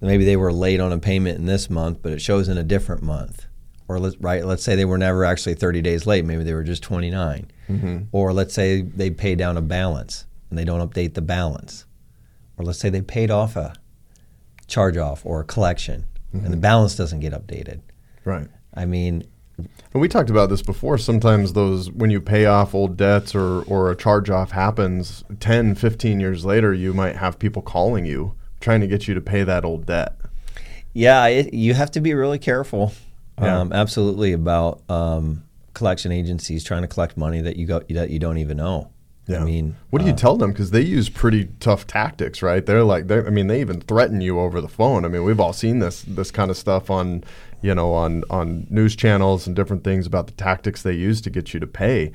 [0.00, 2.62] maybe they were late on a payment in this month, but it shows in a
[2.62, 3.46] different month
[3.88, 6.64] or let's right let's say they were never actually 30 days late maybe they were
[6.64, 7.98] just 29 mm-hmm.
[8.12, 11.84] or let's say they pay down a balance and they don't update the balance
[12.56, 13.74] or let's say they paid off a
[14.66, 16.04] charge off or a collection
[16.36, 16.44] mm-hmm.
[16.44, 17.80] and the balance doesn't get updated
[18.24, 19.24] right i mean
[19.58, 23.62] and we talked about this before sometimes those when you pay off old debts or
[23.62, 28.34] or a charge off happens 10 15 years later you might have people calling you
[28.60, 30.16] trying to get you to pay that old debt
[30.92, 32.92] yeah it, you have to be really careful
[33.40, 33.60] yeah.
[33.60, 38.18] Um, absolutely about um, collection agencies trying to collect money that you go that you
[38.18, 38.90] don't even know.
[39.26, 39.42] Yeah.
[39.42, 40.52] I mean, what do you uh, tell them?
[40.52, 42.64] Because they use pretty tough tactics, right?
[42.64, 45.04] They're like, they're, I mean, they even threaten you over the phone.
[45.04, 47.24] I mean, we've all seen this this kind of stuff on,
[47.60, 51.30] you know, on on news channels and different things about the tactics they use to
[51.30, 52.12] get you to pay.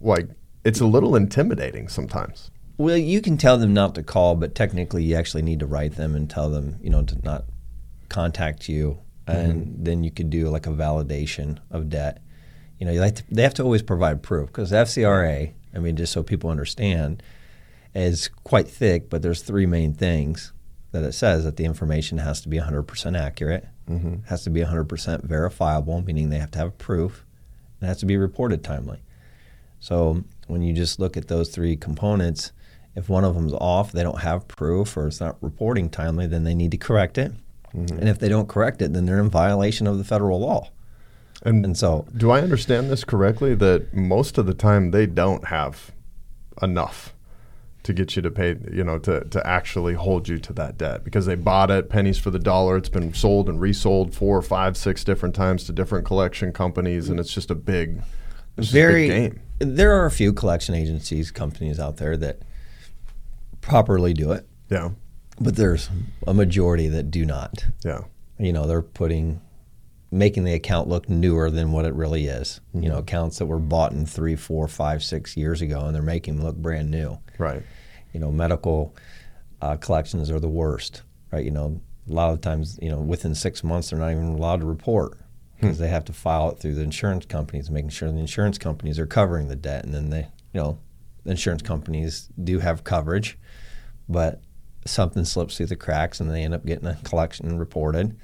[0.00, 0.28] Like,
[0.64, 2.50] it's a little intimidating sometimes.
[2.78, 5.96] Well, you can tell them not to call, but technically, you actually need to write
[5.96, 7.44] them and tell them, you know, to not
[8.08, 8.98] contact you
[9.28, 9.84] and mm-hmm.
[9.84, 12.22] then you could do like a validation of debt.
[12.78, 15.96] You know, you like to, they have to always provide proof because FCRA, I mean,
[15.96, 17.22] just so people understand,
[17.94, 20.52] is quite thick, but there's three main things
[20.92, 24.22] that it says that the information has to be 100% accurate, mm-hmm.
[24.26, 27.24] has to be 100% verifiable, meaning they have to have proof,
[27.80, 29.00] and it has to be reported timely.
[29.80, 32.52] So when you just look at those three components,
[32.94, 36.44] if one of them's off, they don't have proof, or it's not reporting timely, then
[36.44, 37.32] they need to correct it.
[37.74, 37.98] Mm-hmm.
[37.98, 40.70] And if they don't correct it, then they're in violation of the federal law.
[41.44, 45.46] And, and so, do I understand this correctly that most of the time they don't
[45.46, 45.92] have
[46.60, 47.14] enough
[47.84, 51.04] to get you to pay, you know, to, to actually hold you to that debt
[51.04, 52.76] because they bought it pennies for the dollar.
[52.76, 57.20] It's been sold and resold four, five, six different times to different collection companies, and
[57.20, 58.02] it's just a big,
[58.56, 59.40] very a big game.
[59.76, 62.42] There are a few collection agencies, companies out there that
[63.60, 64.46] properly do it.
[64.68, 64.90] Yeah
[65.40, 65.88] but there's
[66.26, 67.66] a majority that do not.
[67.84, 68.02] Yeah.
[68.38, 69.40] You know, they're putting
[70.10, 72.60] making the account look newer than what it really is.
[72.68, 72.82] Mm-hmm.
[72.82, 76.02] You know, accounts that were bought in three, four, five, six years ago, and they're
[76.02, 77.18] making them look brand new.
[77.38, 77.62] Right.
[78.12, 78.94] You know, medical
[79.60, 81.02] uh, collections are the worst.
[81.30, 81.44] Right.
[81.44, 84.60] You know, a lot of times, you know, within six months, they're not even allowed
[84.60, 85.18] to report
[85.60, 85.82] because hmm.
[85.82, 89.06] they have to file it through the insurance companies, making sure the insurance companies are
[89.06, 90.78] covering the debt, and then they, you know,
[91.24, 93.38] the insurance companies do have coverage,
[94.08, 94.40] but
[94.86, 98.16] something slips through the cracks and they end up getting a collection reported.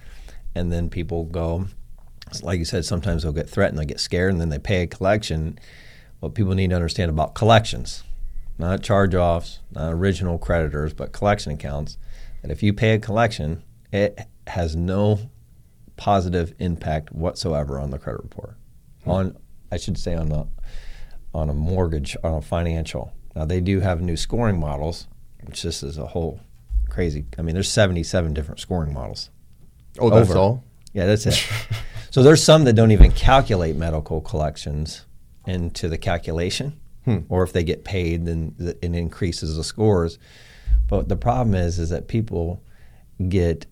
[0.55, 1.67] And then people go,
[2.43, 4.87] like you said, sometimes they'll get threatened, they get scared, and then they pay a
[4.87, 5.59] collection.
[6.21, 8.03] what people need to understand about collections,
[8.59, 11.99] not charge offs, not original creditors, but collection accounts,
[12.43, 15.31] that if you pay a collection, it has no
[15.97, 18.57] positive impact whatsoever on the credit report.
[19.05, 19.11] Hmm.
[19.11, 19.37] On,
[19.71, 20.47] I should say, on the
[21.35, 23.13] on a mortgage, on a financial.
[23.35, 25.09] Now they do have new scoring models,
[25.43, 26.41] which this is a whole
[26.89, 27.27] crazy.
[27.37, 29.31] I mean, there's 77 different scoring models.
[29.99, 30.39] Oh, that's Over.
[30.39, 30.65] all.
[30.93, 31.35] Yeah, that's it.
[32.11, 35.05] so there's some that don't even calculate medical collections
[35.47, 37.19] into the calculation, hmm.
[37.29, 40.19] or if they get paid, then it increases the scores.
[40.89, 42.63] But the problem is, is that people
[43.29, 43.67] get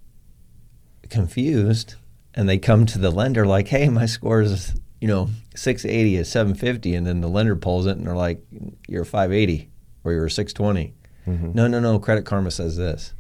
[1.09, 1.97] confused
[2.35, 6.29] and they come to the lender like, "Hey, my score is you know 680 is
[6.29, 8.43] 750," and then the lender pulls it and they're like,
[8.89, 9.71] "You're 580
[10.05, 10.95] or you're 620."
[11.27, 11.53] Mm-hmm.
[11.55, 11.99] No, no, no.
[11.99, 13.13] Credit Karma says this.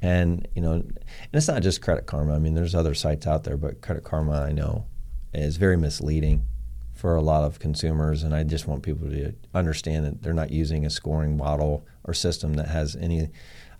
[0.00, 0.98] And you know, and
[1.32, 2.34] it's not just Credit Karma.
[2.34, 4.86] I mean, there's other sites out there, but Credit Karma, I know,
[5.34, 6.44] is very misleading
[6.94, 8.22] for a lot of consumers.
[8.22, 12.12] And I just want people to understand that they're not using a scoring model or
[12.12, 13.28] system that has any,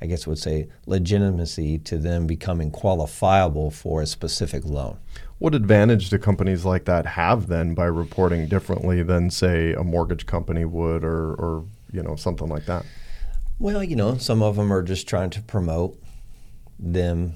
[0.00, 4.98] I guess, would say, legitimacy to them becoming qualifiable for a specific loan.
[5.38, 10.26] What advantage do companies like that have then by reporting differently than, say, a mortgage
[10.26, 12.84] company would, or, or you know, something like that?
[13.58, 16.00] Well, you know, some of them are just trying to promote
[16.78, 17.34] them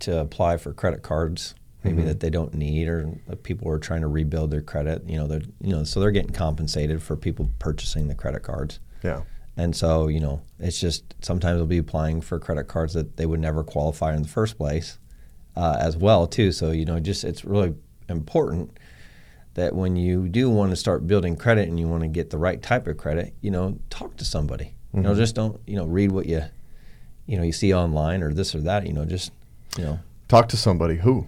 [0.00, 2.08] to apply for credit cards, maybe mm-hmm.
[2.08, 5.08] that they don't need, or people are trying to rebuild their credit.
[5.08, 8.80] You know, they're you know, so they're getting compensated for people purchasing the credit cards.
[9.02, 9.22] Yeah.
[9.56, 13.26] And so, you know, it's just sometimes they'll be applying for credit cards that they
[13.26, 14.98] would never qualify in the first place,
[15.56, 16.52] uh, as well too.
[16.52, 17.74] So, you know, just it's really
[18.08, 18.78] important
[19.54, 22.38] that when you do want to start building credit and you want to get the
[22.38, 24.64] right type of credit, you know, talk to somebody.
[24.64, 24.96] Mm-hmm.
[24.96, 25.18] You know, mm-hmm.
[25.18, 26.44] just don't you know read what you
[27.32, 28.86] you know you see online or this or that.
[28.86, 29.32] You know, just
[29.78, 31.26] you know talk to somebody who.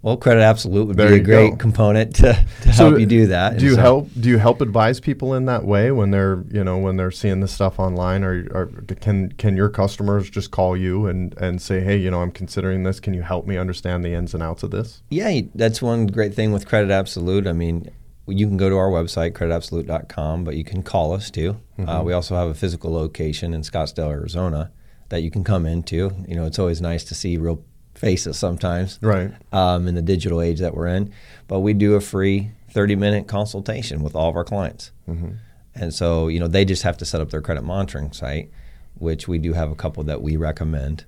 [0.00, 1.56] Well, Credit Absolute would there be a great go.
[1.56, 2.32] component to,
[2.62, 3.58] to so help you do that.
[3.58, 4.08] Do you so, help?
[4.18, 7.38] Do you help advise people in that way when they're you know when they're seeing
[7.38, 8.66] this stuff online, or, or
[9.00, 12.82] can can your customers just call you and and say, hey, you know, I'm considering
[12.82, 12.98] this.
[12.98, 15.02] Can you help me understand the ins and outs of this?
[15.10, 17.46] Yeah, that's one great thing with Credit Absolute.
[17.46, 17.88] I mean,
[18.26, 21.60] you can go to our website, creditabsolute.com, but you can call us too.
[21.78, 21.88] Uh, mm-hmm.
[21.88, 24.72] Uh, we also have a physical location in Scottsdale, Arizona
[25.12, 26.10] that you can come into.
[26.26, 27.62] You know, it's always nice to see real
[27.94, 29.30] faces sometimes, right?
[29.52, 31.12] Um, in the digital age that we're in,
[31.48, 34.90] but we do a free 30 minute consultation with all of our clients.
[35.06, 35.32] Mm-hmm.
[35.74, 38.50] And so, you know, they just have to set up their credit monitoring site,
[38.94, 41.04] which we do have a couple that we recommend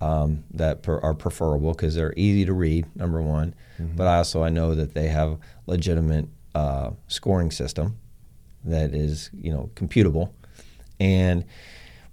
[0.00, 3.54] um, that per, are preferable because they're easy to read, number one.
[3.78, 3.94] Mm-hmm.
[3.94, 5.38] But also, I know that they have
[5.68, 6.26] legitimate
[6.56, 7.98] uh, scoring system
[8.64, 10.32] that is you know computable,
[10.98, 11.44] and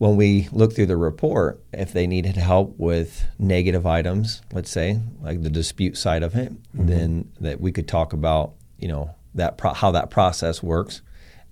[0.01, 4.99] when we look through the report, if they needed help with negative items, let's say
[5.21, 6.87] like the dispute side of it, mm-hmm.
[6.87, 11.03] then that we could talk about you know that pro- how that process works,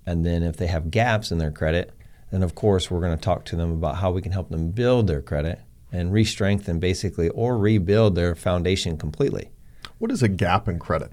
[0.04, 1.92] and then if they have gaps in their credit,
[2.32, 4.72] then of course we're going to talk to them about how we can help them
[4.72, 5.60] build their credit
[5.92, 9.48] and re-strengthen basically or rebuild their foundation completely.
[9.98, 11.12] What is a gap in credit?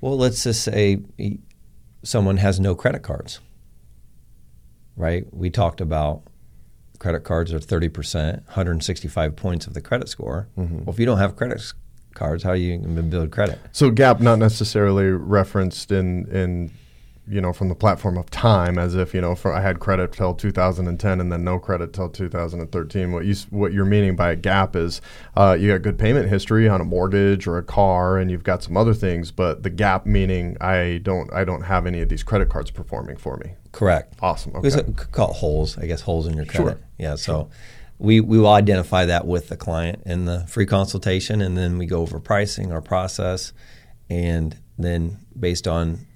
[0.00, 1.02] Well, let's just say
[2.02, 3.40] someone has no credit cards,
[4.96, 5.26] right?
[5.34, 6.22] We talked about
[7.00, 10.46] credit cards are 30%, 165 points of the credit score.
[10.56, 10.84] Mm-hmm.
[10.84, 11.60] Well, if you don't have credit
[12.14, 13.58] cards, how are you going to build credit?
[13.72, 16.70] So gap not necessarily referenced in in
[17.30, 20.12] you know, from the platform of time, as if you know, for, I had credit
[20.12, 23.12] till 2010 and then no credit till 2013.
[23.12, 25.00] What you what you're meaning by a gap is
[25.36, 28.62] uh, you got good payment history on a mortgage or a car, and you've got
[28.64, 32.24] some other things, but the gap meaning I don't I don't have any of these
[32.24, 33.54] credit cards performing for me.
[33.70, 34.14] Correct.
[34.20, 34.56] Awesome.
[34.56, 34.82] Okay.
[34.82, 36.78] We call it holes, I guess, holes in your credit.
[36.78, 36.80] Sure.
[36.98, 37.14] Yeah.
[37.14, 37.32] So.
[37.32, 37.48] Sure.
[38.02, 41.84] We, we will identify that with the client in the free consultation, and then we
[41.84, 43.52] go over pricing, our process,
[44.08, 46.06] and then based on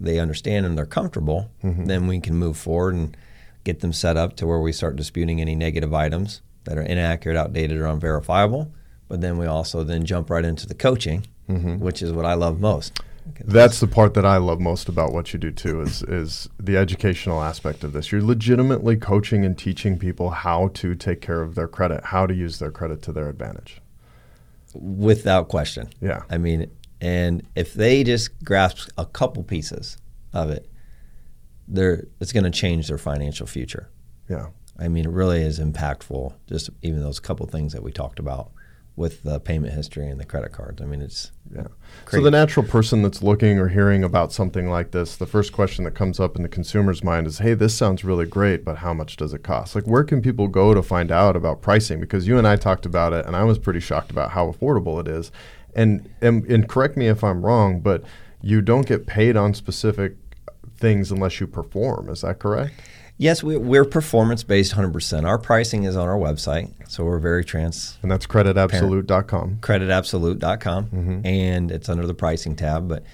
[0.00, 1.84] they understand and they're comfortable, mm-hmm.
[1.86, 3.16] then we can move forward and
[3.64, 7.36] get them set up to where we start disputing any negative items that are inaccurate,
[7.36, 8.72] outdated, or unverifiable.
[9.08, 11.78] But then we also then jump right into the coaching, mm-hmm.
[11.78, 13.00] which is what I love most.
[13.42, 16.76] That's the part that I love most about what you do too is is the
[16.76, 18.12] educational aspect of this.
[18.12, 22.34] You're legitimately coaching and teaching people how to take care of their credit, how to
[22.34, 23.80] use their credit to their advantage.
[24.74, 25.88] Without question.
[26.00, 26.24] Yeah.
[26.28, 26.70] I mean,
[27.00, 29.98] and if they just grasp a couple pieces
[30.32, 30.70] of it,
[31.66, 33.90] they're, it's going to change their financial future.
[34.28, 34.48] Yeah.
[34.78, 38.50] I mean, it really is impactful, just even those couple things that we talked about
[38.96, 40.80] with the payment history and the credit cards.
[40.80, 41.66] I mean, it's yeah.
[42.04, 42.20] Crazy.
[42.20, 45.84] So the natural person that's looking or hearing about something like this, the first question
[45.84, 48.94] that comes up in the consumer's mind is, "Hey, this sounds really great, but how
[48.94, 49.74] much does it cost?
[49.74, 51.98] Like, where can people go to find out about pricing?
[51.98, 55.00] Because you and I talked about it, and I was pretty shocked about how affordable
[55.00, 55.32] it is
[55.74, 58.04] and, and and correct me if I'm wrong, but
[58.40, 60.16] you don't get paid on specific
[60.76, 62.08] things unless you perform.
[62.08, 62.74] Is that correct?
[63.16, 65.24] Yes, we, we're performance based 100%.
[65.24, 67.96] Our pricing is on our website, so we're very trans.
[68.02, 69.58] And that's creditabsolute.com.
[69.60, 71.26] Creditabsolute.com, mm-hmm.
[71.26, 72.88] and it's under the pricing tab.
[72.88, 73.04] But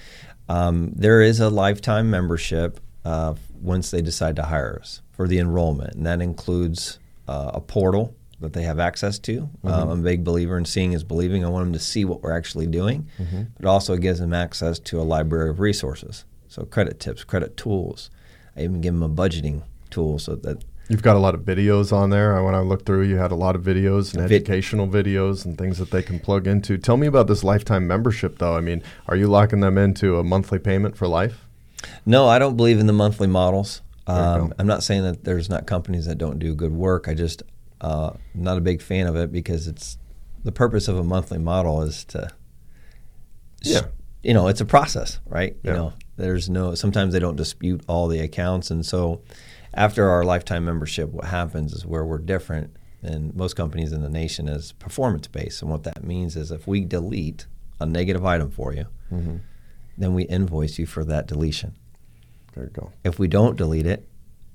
[0.49, 5.39] um, there is a lifetime membership uh, once they decide to hire us for the
[5.39, 6.99] enrollment, and that includes
[7.29, 9.43] uh, a portal that they have access to.
[9.43, 9.69] Mm-hmm.
[9.69, 11.45] Um, I'm a big believer in seeing is believing.
[11.45, 13.43] I want them to see what we're actually doing, mm-hmm.
[13.59, 16.25] but also gives them access to a library of resources.
[16.49, 18.11] So credit tips, credit tools.
[18.57, 21.93] I even give them a budgeting tool so that You've got a lot of videos
[21.93, 22.43] on there.
[22.43, 25.57] When I looked through, you had a lot of videos and Vid- educational videos and
[25.57, 26.79] things that they can plug into.
[26.79, 28.57] Tell me about this lifetime membership, though.
[28.57, 31.47] I mean, are you locking them into a monthly payment for life?
[32.05, 33.83] No, I don't believe in the monthly models.
[34.09, 37.07] Um, I'm not saying that there's not companies that don't do good work.
[37.07, 37.45] I just
[37.81, 39.99] uh, not a big fan of it because it's
[40.45, 42.31] the purpose of a monthly model is to,
[43.63, 43.87] yeah,
[44.23, 45.57] you know, it's a process, right?
[45.63, 45.71] Yeah.
[45.71, 49.23] You know, there's no sometimes they don't dispute all the accounts, and so
[49.75, 54.09] after our lifetime membership, what happens is where we're different than most companies in the
[54.09, 55.63] nation is performance based.
[55.63, 57.47] And what that means is if we delete
[57.79, 59.37] a negative item for you, mm-hmm.
[59.97, 61.77] then we invoice you for that deletion.
[62.55, 62.93] There you go.
[63.05, 64.07] If we don't delete it,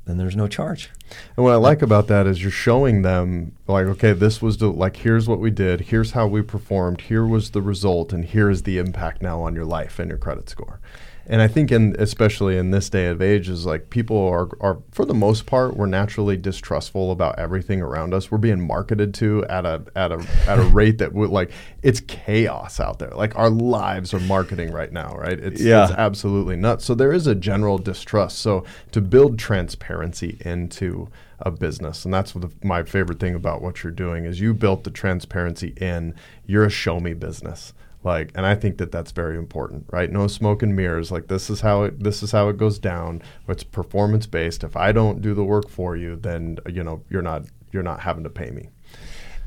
[0.06, 0.90] then there's no charge.
[1.36, 4.68] And what I like about that is you're showing them like, okay, this was the,
[4.68, 8.50] like, here's what we did, here's how we performed, here was the result, and here
[8.50, 10.80] is the impact now on your life and your credit score
[11.28, 14.80] and I think in especially in this day of age is like people are are
[14.92, 18.30] for the most part we're naturally distrustful about everything around us.
[18.30, 21.52] We're being marketed to at a at a at a rate that would like
[21.82, 23.12] it's chaos out there.
[23.12, 25.40] Like our lives are marketing right now, right?
[25.40, 25.86] It's, yeah.
[25.86, 26.86] it's absolutely nuts.
[26.86, 28.40] So there is a general distrust.
[28.40, 31.10] So to build transparency into
[31.40, 34.84] a business, and that's the, my favorite thing about what you're doing is you built
[34.84, 36.14] the transparency in.
[36.46, 37.74] You're a show me business
[38.06, 40.12] like and i think that that's very important right?
[40.12, 41.12] No smoke and mirrors.
[41.12, 43.22] Like this is how it this is how it goes down.
[43.48, 47.22] It's performance based if i don't do the work for you then you know you're
[47.22, 48.70] not you're not having to pay me.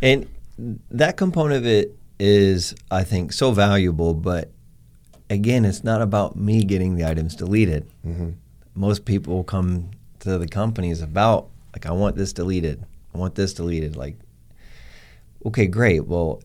[0.02, 0.28] And
[0.90, 4.50] that component of it is i think so valuable but
[5.30, 7.88] again it's not about me getting the items deleted.
[8.04, 8.30] Mm-hmm.
[8.74, 12.84] most people come to the companies about like i want this deleted.
[13.14, 13.96] I want this deleted.
[13.96, 14.16] Like
[15.46, 16.06] okay great.
[16.06, 16.42] Well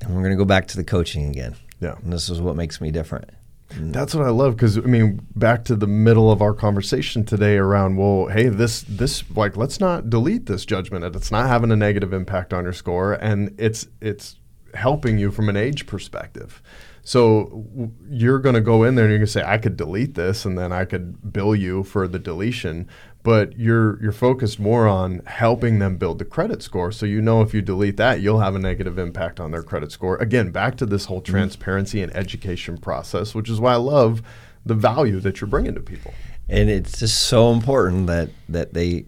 [0.00, 1.56] and we're going to go back to the coaching again.
[1.80, 1.96] Yeah.
[2.02, 3.30] And this is what makes me different.
[3.70, 3.92] Mm.
[3.92, 7.56] That's what I love because I mean, back to the middle of our conversation today
[7.56, 11.04] around, well, hey, this this like let's not delete this judgment.
[11.04, 14.36] It's not having a negative impact on your score, and it's it's
[14.74, 16.62] helping you from an age perspective.
[17.02, 17.64] So
[18.10, 20.44] you're going to go in there and you're going to say, I could delete this,
[20.44, 22.86] and then I could bill you for the deletion
[23.28, 26.90] but you're you're focused more on helping them build the credit score.
[26.90, 29.92] So you know if you delete that you'll have a negative impact on their credit
[29.92, 30.16] score.
[30.16, 31.32] Again back to this whole mm-hmm.
[31.32, 34.22] transparency and education process which is why I love
[34.64, 36.14] the value that you're bringing to people.
[36.48, 39.04] And it's just so important that that they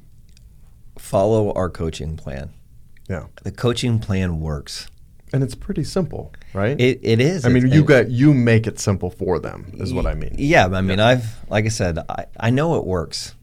[0.98, 2.52] follow our coaching plan.
[3.08, 3.28] Yeah.
[3.42, 4.88] The coaching plan works.
[5.32, 6.78] And it's pretty simple right?
[6.78, 7.46] It, it is.
[7.46, 10.34] I mean you got you make it simple for them is what i mean.
[10.36, 11.06] Yeah i mean yeah.
[11.06, 13.34] i've like i said I, I know it works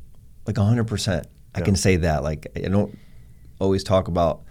[0.47, 1.25] like 100%.
[1.53, 2.23] I can say that.
[2.23, 2.97] Like, I don't
[3.59, 4.43] always talk about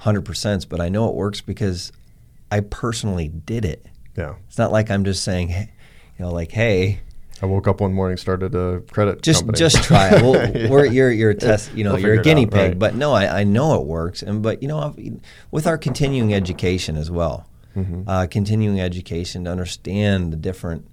[0.00, 1.92] 100%, but I know it works because
[2.50, 3.86] I personally did it.
[4.16, 4.34] Yeah.
[4.46, 5.70] It's not like I'm just saying, hey,
[6.18, 7.00] you know, like, hey,
[7.40, 9.58] I woke up one morning, started a credit just company.
[9.58, 10.22] just try it.
[10.22, 10.68] Well, yeah.
[10.68, 12.70] we're, you're you're a test, you know, we'll you're a guinea out, pig.
[12.70, 12.78] Right.
[12.78, 14.92] But no, I, I know it works, and but you know,
[15.52, 17.46] with our continuing education as well,
[17.76, 18.08] mm-hmm.
[18.08, 20.88] uh, continuing education to understand the different,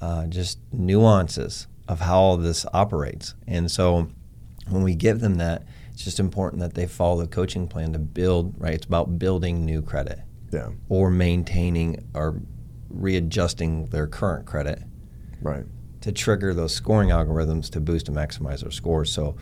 [0.00, 3.34] uh, just nuances of how all this operates.
[3.46, 4.08] And so
[4.68, 7.98] when we give them that, it's just important that they follow the coaching plan to
[7.98, 8.74] build, right?
[8.74, 10.20] It's about building new credit.
[10.52, 10.70] Yeah.
[10.88, 12.40] Or maintaining or
[12.90, 14.82] readjusting their current credit.
[15.40, 15.64] Right.
[16.02, 19.12] To trigger those scoring algorithms to boost and maximize their scores.
[19.12, 19.36] So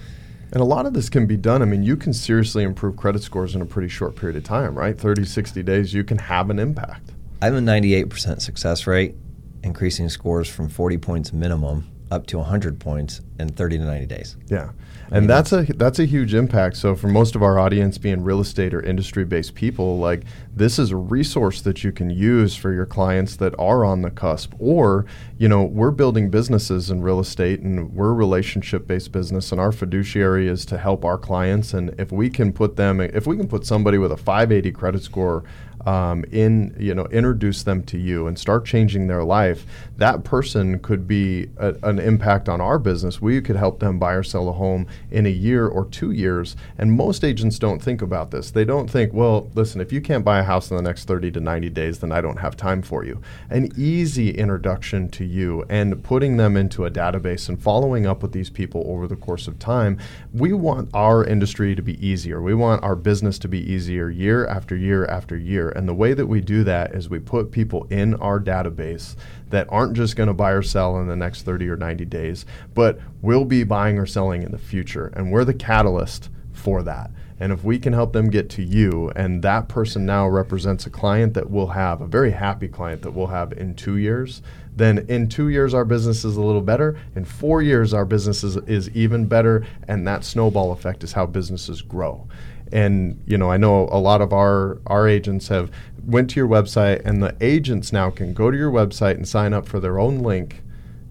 [0.53, 1.62] and a lot of this can be done.
[1.62, 4.78] I mean, you can seriously improve credit scores in a pretty short period of time,
[4.78, 4.97] right?
[4.97, 7.11] 30, 60 days, you can have an impact.
[7.42, 9.16] I have a 98% success rate,
[9.64, 14.37] increasing scores from 40 points minimum up to 100 points in 30 to 90 days.
[14.49, 14.71] Yeah.
[15.11, 16.77] And that's a that's a huge impact.
[16.77, 20.25] So for most of our audience being real estate or industry based people, like
[20.55, 24.11] this is a resource that you can use for your clients that are on the
[24.11, 24.55] cusp.
[24.59, 25.05] Or,
[25.39, 29.61] you know, we're building businesses in real estate and we're a relationship based business and
[29.61, 31.75] our fiduciary is to help our clients.
[31.75, 35.03] And if we can put them if we can put somebody with a 580 credit
[35.03, 35.45] score
[35.87, 39.66] um, in you know introduce them to you and start changing their life,
[39.97, 43.20] that person could be a, an impact on our business.
[43.20, 46.57] We could help them buy or sell a home in a year or two years.
[46.78, 48.51] And most agents don't think about this.
[48.51, 51.30] They don't think, well, listen, if you can't buy a house in the next 30
[51.32, 53.20] to 90 days, then I don't have time for you.
[53.51, 58.32] An easy introduction to you and putting them into a database and following up with
[58.32, 59.99] these people over the course of time.
[60.32, 62.41] We want our industry to be easier.
[62.43, 65.74] We want our business to be easier year after year after year.
[65.75, 69.16] And the way that we do that is we put people in our database
[69.51, 72.47] that aren't just going to buy or sell in the next 30 or 90 days,
[72.75, 75.07] but will be buying or selling in the future.
[75.14, 77.11] And we're the catalyst for that.
[77.41, 80.91] And if we can help them get to you, and that person now represents a
[80.91, 84.41] client that we'll have, a very happy client that we'll have in two years,
[84.77, 86.99] then in two years our business is a little better.
[87.16, 89.66] In four years our business is, is even better.
[89.89, 92.27] And that snowball effect is how businesses grow
[92.75, 95.70] and you know i know a lot of our our agents have
[96.07, 99.53] went to your website and the agents now can go to your website and sign
[99.53, 100.62] up for their own link.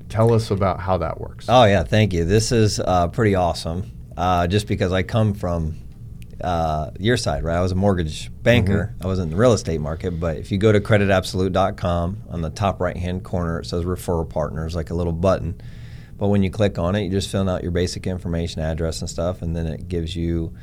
[0.09, 1.47] Tell us about how that works.
[1.49, 2.25] Oh yeah thank you.
[2.25, 5.77] This is uh, pretty awesome uh, just because i come from
[6.41, 7.57] uh, your side right?
[7.57, 8.93] I was a mortgage banker.
[8.93, 9.03] Mm-hmm.
[9.03, 12.49] i was in the real estate market but if you go to creditabsolute.com on the
[12.49, 15.59] top right hand corner it says referral partners like a little button.
[16.17, 19.09] But when you click on it you just fill out your basic information address and
[19.09, 20.53] stuff and then it gives you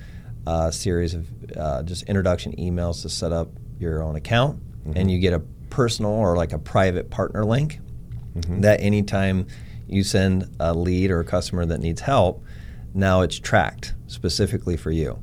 [0.47, 4.97] a series of uh, just introduction emails to set up your own account, mm-hmm.
[4.97, 7.81] and you get a personal or like a private partner link
[8.35, 8.61] mm-hmm.
[8.61, 9.47] that anytime
[9.87, 12.45] you send a lead or a customer that needs help,
[12.95, 15.21] now it's tracked specifically for you.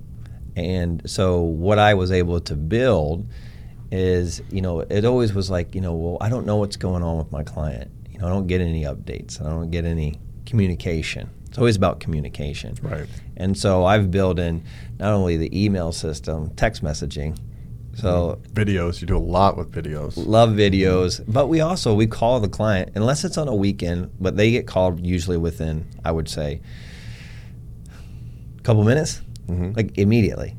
[0.55, 3.29] And so what I was able to build
[3.91, 7.03] is, you know, it always was like, you know, well, I don't know what's going
[7.03, 7.91] on with my client.
[8.09, 9.39] You know, I don't get any updates.
[9.39, 11.29] I don't get any communication.
[11.57, 12.77] It's always about communication.
[12.83, 13.07] Right.
[13.35, 14.63] And so I've built in
[14.99, 17.35] not only the email system, text messaging.
[17.95, 18.53] So mm-hmm.
[18.53, 20.13] videos, you do a lot with videos.
[20.17, 24.37] Love videos, but we also we call the client unless it's on a weekend, but
[24.37, 26.61] they get called usually within I would say
[28.59, 29.71] a couple minutes, mm-hmm.
[29.75, 30.55] like immediately.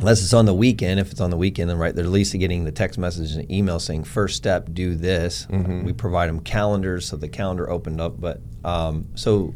[0.00, 2.36] Unless it's on the weekend, if it's on the weekend, then right, they're at least
[2.36, 5.46] getting the text message and email saying first step, do this.
[5.48, 5.84] Mm-hmm.
[5.84, 8.20] We provide them calendars, so the calendar opened up.
[8.20, 9.54] But um, so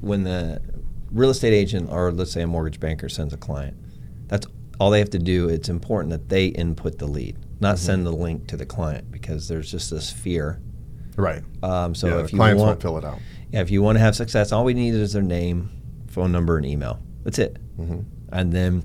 [0.00, 0.60] when the
[1.10, 3.76] real estate agent or let's say a mortgage banker sends a client,
[4.28, 4.46] that's
[4.78, 5.48] all they have to do.
[5.48, 7.84] It's important that they input the lead, not mm-hmm.
[7.84, 10.60] send the link to the client because there's just this fear.
[11.16, 11.42] Right.
[11.62, 13.18] Um, so yeah, if you clients want, won't fill it out.
[13.50, 15.70] Yeah, if you want to have success, all we need is their name,
[16.08, 17.00] phone number, and email.
[17.24, 17.56] That's it.
[17.78, 18.00] Mm-hmm.
[18.32, 18.82] And then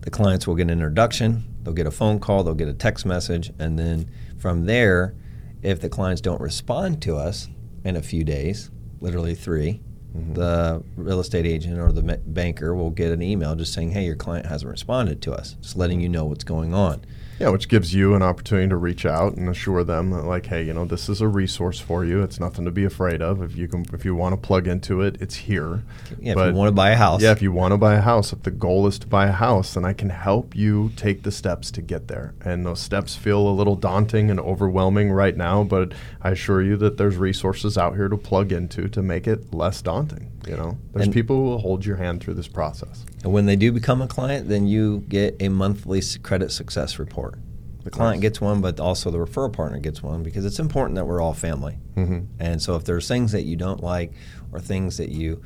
[0.00, 1.44] the clients will get an introduction.
[1.62, 2.44] They'll get a phone call.
[2.44, 5.14] They'll get a text message, and then from there,
[5.62, 7.48] if the clients don't respond to us
[7.84, 9.80] in a few days, literally three,
[10.16, 10.34] Mm-hmm.
[10.34, 14.16] The real estate agent or the banker will get an email just saying, "Hey, your
[14.16, 17.02] client hasn't responded to us," just letting you know what's going on.
[17.38, 20.62] Yeah, which gives you an opportunity to reach out and assure them that, like, hey,
[20.62, 22.22] you know, this is a resource for you.
[22.22, 23.42] It's nothing to be afraid of.
[23.42, 25.82] If you can, if you want to plug into it, it's here.
[26.18, 27.20] Yeah, but, if you want to buy a house.
[27.20, 29.32] Yeah, if you want to buy a house, if the goal is to buy a
[29.32, 32.34] house, then I can help you take the steps to get there.
[32.42, 36.78] And those steps feel a little daunting and overwhelming right now, but I assure you
[36.78, 40.32] that there's resources out here to plug into to make it less daunting.
[40.46, 43.04] You know, there's and, people who will hold your hand through this process.
[43.24, 47.38] And when they do become a client, then you get a monthly credit success report.
[47.82, 48.22] The client nice.
[48.22, 51.34] gets one, but also the referral partner gets one because it's important that we're all
[51.34, 51.78] family.
[51.96, 52.24] Mm-hmm.
[52.40, 54.12] And so if there's things that you don't like
[54.50, 55.40] or things that you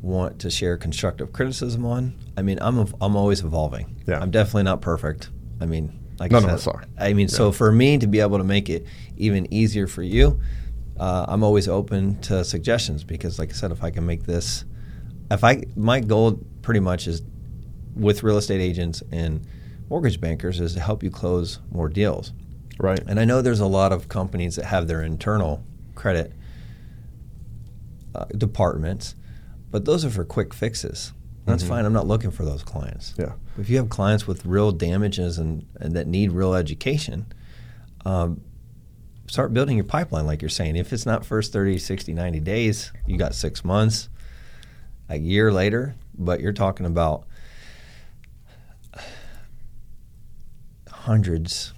[0.00, 3.96] want to share constructive criticism on, I mean, I'm I'm always evolving.
[4.06, 4.20] Yeah.
[4.20, 5.30] I'm definitely not perfect.
[5.60, 6.84] I mean, like none said, of us are.
[6.96, 7.36] I mean, yeah.
[7.36, 8.86] so for me to be able to make it
[9.16, 10.40] even easier for you,
[11.00, 14.66] uh, I'm always open to suggestions because, like I said, if I can make this,
[15.30, 17.22] if I my goal pretty much is
[17.96, 19.46] with real estate agents and
[19.88, 22.34] mortgage bankers is to help you close more deals.
[22.78, 23.00] Right.
[23.06, 26.32] And I know there's a lot of companies that have their internal credit
[28.14, 29.14] uh, departments,
[29.70, 31.12] but those are for quick fixes.
[31.46, 31.72] That's mm-hmm.
[31.72, 31.84] fine.
[31.86, 33.14] I'm not looking for those clients.
[33.18, 33.32] Yeah.
[33.58, 37.26] If you have clients with real damages and, and that need real education,
[38.04, 38.42] um,
[39.30, 40.74] start building your pipeline like you're saying.
[40.74, 44.08] If it's not first 30, 60, 90 days, you got six months,
[45.08, 47.24] a year later, but you're talking about
[50.88, 51.72] hundreds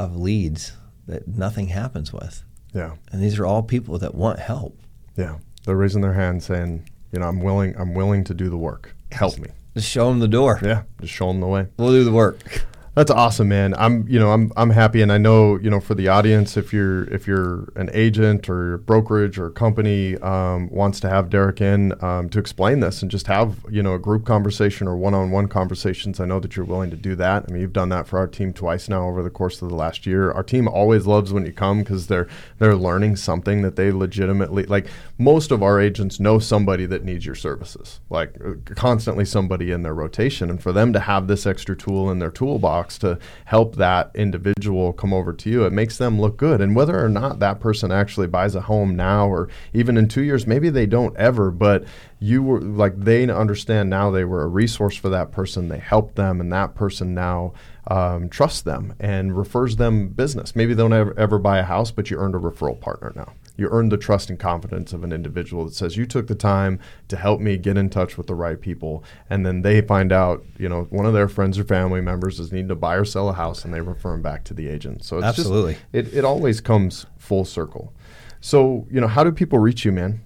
[0.00, 0.72] of leads
[1.06, 2.42] that nothing happens with.
[2.72, 2.96] Yeah.
[3.12, 4.76] And these are all people that want help.
[5.16, 5.38] Yeah.
[5.64, 8.96] They're raising their hand saying, you know, I'm willing I'm willing to do the work.
[9.12, 9.50] Help me.
[9.74, 10.58] Just show them the door.
[10.62, 10.82] Yeah.
[11.00, 11.68] Just show them the way.
[11.76, 12.64] We'll do the work.
[12.94, 13.74] That's awesome, man.
[13.76, 16.72] I'm, you know, I'm, I'm happy, and I know, you know, for the audience, if
[16.72, 21.92] you're, if you're an agent or brokerage or company um, wants to have Derick in
[22.04, 26.20] um, to explain this and just have, you know, a group conversation or one-on-one conversations,
[26.20, 27.46] I know that you're willing to do that.
[27.48, 29.74] I mean, you've done that for our team twice now over the course of the
[29.74, 30.30] last year.
[30.30, 32.28] Our team always loves when you come because they're,
[32.60, 34.86] they're learning something that they legitimately like.
[35.18, 39.82] Most of our agents know somebody that needs your services, like uh, constantly somebody in
[39.82, 43.76] their rotation, and for them to have this extra tool in their toolbox to help
[43.76, 46.60] that individual come over to you, it makes them look good.
[46.60, 50.22] And whether or not that person actually buys a home now or even in two
[50.22, 51.84] years, maybe they don't ever, but
[52.18, 55.68] you were like they understand now they were a resource for that person.
[55.68, 57.52] They helped them, and that person now
[57.86, 60.56] um, trusts them and refers them business.
[60.56, 63.34] Maybe they don't ever, ever buy a house, but you earned a referral partner now
[63.56, 66.78] you earn the trust and confidence of an individual that says you took the time
[67.08, 69.04] to help me get in touch with the right people.
[69.30, 72.52] And then they find out you know one of their friends or family members is
[72.52, 75.04] needing to buy or sell a house and they refer them back to the agent.
[75.04, 75.74] So it's absolutely.
[75.74, 77.92] just, it, it always comes full circle.
[78.40, 80.20] So you know how do people reach you man?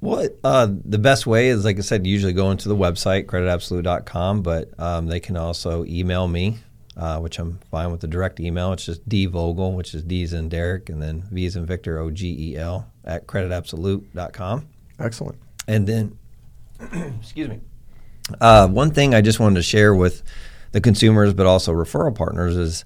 [0.00, 4.42] Well, uh, the best way is, like I said, usually go into the website, creditabsolute.com,
[4.42, 6.58] but um, they can also email me
[6.96, 8.72] uh, which I'm fine with the direct email.
[8.72, 12.10] It's just D Vogel, which is D's and Derick, and then V's in Victor, O
[12.10, 14.68] G E L, at creditabsolute.com.
[14.98, 15.38] Excellent.
[15.66, 16.18] And then,
[17.20, 17.60] excuse me.
[18.40, 20.22] Uh, one thing I just wanted to share with
[20.72, 22.84] the consumers, but also referral partners, is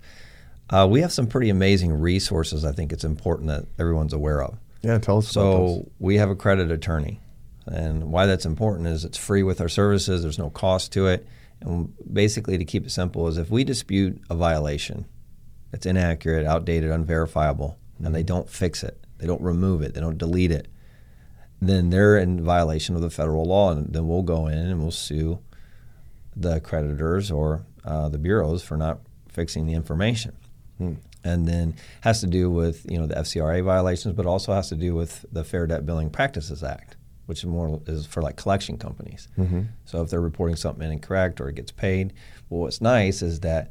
[0.70, 2.64] uh, we have some pretty amazing resources.
[2.64, 4.58] I think it's important that everyone's aware of.
[4.82, 5.28] Yeah, tell us.
[5.28, 7.20] So we have a credit attorney,
[7.66, 10.22] and why that's important is it's free with our services.
[10.22, 11.26] There's no cost to it.
[11.60, 15.06] And basically, to keep it simple, is if we dispute a violation
[15.70, 20.18] that's inaccurate, outdated, unverifiable, and they don't fix it, they don't remove it, they don't
[20.18, 20.68] delete it,
[21.60, 24.90] then they're in violation of the federal law, and then we'll go in and we'll
[24.90, 25.40] sue
[26.36, 30.36] the creditors or uh, the bureaus for not fixing the information.
[30.78, 30.94] Hmm.
[31.24, 34.76] And then has to do with you know the FCRA violations, but also has to
[34.76, 36.96] do with the Fair Debt Billing Practices Act
[37.28, 39.28] which is more is for like collection companies.
[39.36, 39.64] Mm-hmm.
[39.84, 42.14] So if they're reporting something incorrect or it gets paid,
[42.48, 43.70] well, what's nice is that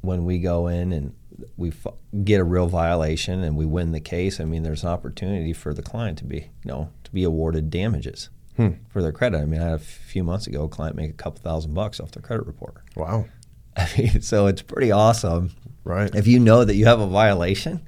[0.00, 1.14] when we go in and
[1.58, 1.92] we f-
[2.24, 5.74] get a real violation and we win the case, I mean, there's an opportunity for
[5.74, 8.70] the client to be, you know, to be awarded damages hmm.
[8.88, 9.42] for their credit.
[9.42, 12.00] I mean, I had a few months ago a client make a couple thousand bucks
[12.00, 12.76] off their credit report.
[12.94, 13.26] Wow.
[13.76, 15.50] I mean, so it's pretty awesome.
[15.84, 16.12] Right.
[16.14, 17.86] If you know that you have a violation,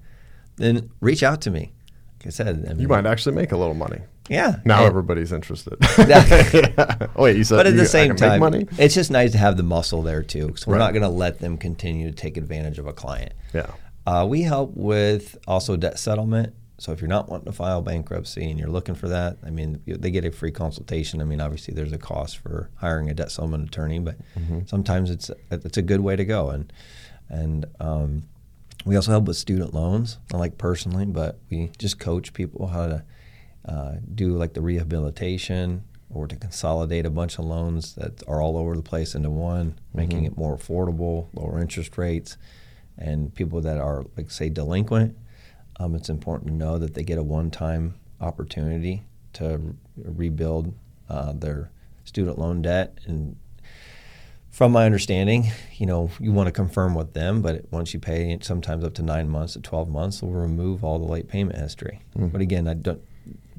[0.56, 1.72] then reach out to me.
[2.18, 4.00] Like I said, I mean, you might actually make a little money.
[4.28, 4.60] Yeah.
[4.64, 5.76] Now and everybody's interested.
[5.98, 7.08] yeah.
[7.16, 8.42] Oh, wait, you said But at the same time,
[8.78, 10.80] it's just nice to have the muscle there too, because we're right.
[10.80, 13.32] not going to let them continue to take advantage of a client.
[13.52, 13.70] Yeah.
[14.06, 16.54] Uh, we help with also debt settlement.
[16.80, 19.82] So if you're not wanting to file bankruptcy and you're looking for that, I mean,
[19.84, 21.20] they get a free consultation.
[21.20, 24.60] I mean, obviously there's a cost for hiring a debt settlement attorney, but mm-hmm.
[24.66, 26.50] sometimes it's it's a good way to go.
[26.50, 26.72] And
[27.28, 28.28] and um,
[28.84, 32.86] we also help with student loans, not like personally, but we just coach people how
[32.86, 33.04] to
[33.68, 38.56] uh, do like the rehabilitation or to consolidate a bunch of loans that are all
[38.56, 39.98] over the place into one, mm-hmm.
[39.98, 42.38] making it more affordable, lower interest rates,
[42.96, 45.16] and people that are like say delinquent.
[45.78, 49.04] Um, it's important to know that they get a one-time opportunity
[49.34, 50.74] to re- rebuild
[51.08, 51.70] uh, their
[52.04, 53.36] student loan debt and
[54.50, 58.36] from my understanding, you know, you want to confirm with them, but once you pay
[58.40, 62.00] sometimes up to nine months to 12 months, they'll remove all the late payment history.
[62.16, 62.32] Mm.
[62.32, 63.00] But again, I don't,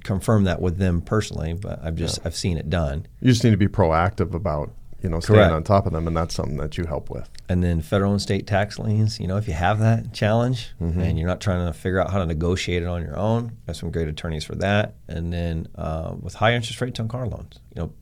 [0.03, 2.27] confirm that with them personally, but I've just yeah.
[2.27, 3.07] I've seen it done.
[3.21, 4.71] You just need to be proactive about
[5.01, 5.53] you know staying Correct.
[5.53, 7.30] on top of them, and that's something that you help with.
[7.47, 9.19] And then federal and state tax liens.
[9.19, 10.99] You know, if you have that challenge mm-hmm.
[10.99, 13.76] and you're not trying to figure out how to negotiate it on your own, have
[13.76, 14.95] some great attorneys for that.
[15.07, 17.93] And then uh, with high interest rates on car loans, you know.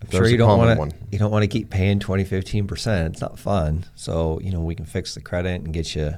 [0.00, 2.66] I'm There's sure you don't want to you don't want to keep paying 20 15
[2.66, 3.12] percent.
[3.12, 3.86] It's not fun.
[3.94, 6.14] So you know we can fix the credit and get you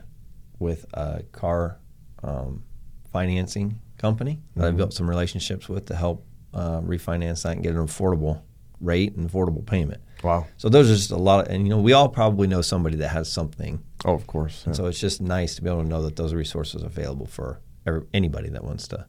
[0.59, 1.79] with a car
[2.23, 2.65] um,
[3.13, 4.69] financing company that mm-hmm.
[4.69, 8.43] I've built some relationships with to help uh, refinance that and get an affordable
[8.81, 10.01] rate and affordable payment.
[10.23, 10.47] Wow.
[10.57, 12.97] So those are just a lot of, and you know, we all probably know somebody
[12.97, 13.83] that has something.
[14.05, 14.65] Oh, of course.
[14.67, 14.73] Yeah.
[14.73, 17.61] so it's just nice to be able to know that those resources are available for
[17.87, 19.07] every, anybody that wants to,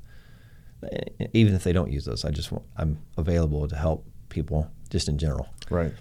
[1.34, 2.26] even if they don't use those.
[2.26, 5.48] I just want, I'm available to help people just in general.
[5.70, 5.94] Right.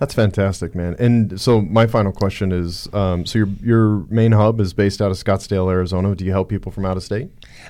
[0.00, 0.96] That's fantastic, man.
[0.98, 5.10] And so my final question is: um, so your your main hub is based out
[5.10, 6.14] of Scottsdale, Arizona.
[6.14, 7.28] Do you help people from out of state?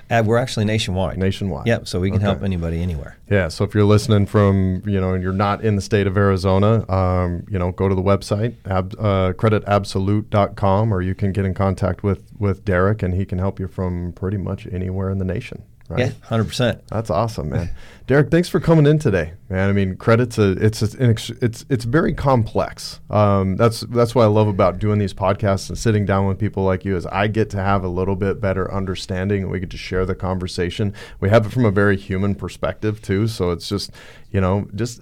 [0.09, 1.19] Uh, we're actually nationwide.
[1.19, 1.67] Nationwide.
[1.67, 1.89] Yep.
[1.89, 2.27] So we can okay.
[2.27, 3.19] help anybody anywhere.
[3.29, 3.49] Yeah.
[3.49, 6.89] So if you're listening from you know and you're not in the state of Arizona,
[6.89, 11.53] um, you know, go to the website ab, uh, creditabsolute.com, or you can get in
[11.53, 15.25] contact with with Derick, and he can help you from pretty much anywhere in the
[15.25, 15.65] nation.
[15.91, 16.07] Right?
[16.07, 16.87] Yeah, hundred percent.
[16.87, 17.69] That's awesome, man.
[18.07, 19.69] Derick, thanks for coming in today, man.
[19.69, 23.01] I mean, credit's a it's a, it's it's very complex.
[23.11, 26.63] Um, that's that's what I love about doing these podcasts and sitting down with people
[26.63, 29.71] like you is I get to have a little bit better understanding and we get
[29.71, 30.95] to share the conversation.
[31.19, 33.91] We have it from a very human perspective too, so it's just
[34.31, 35.01] you know just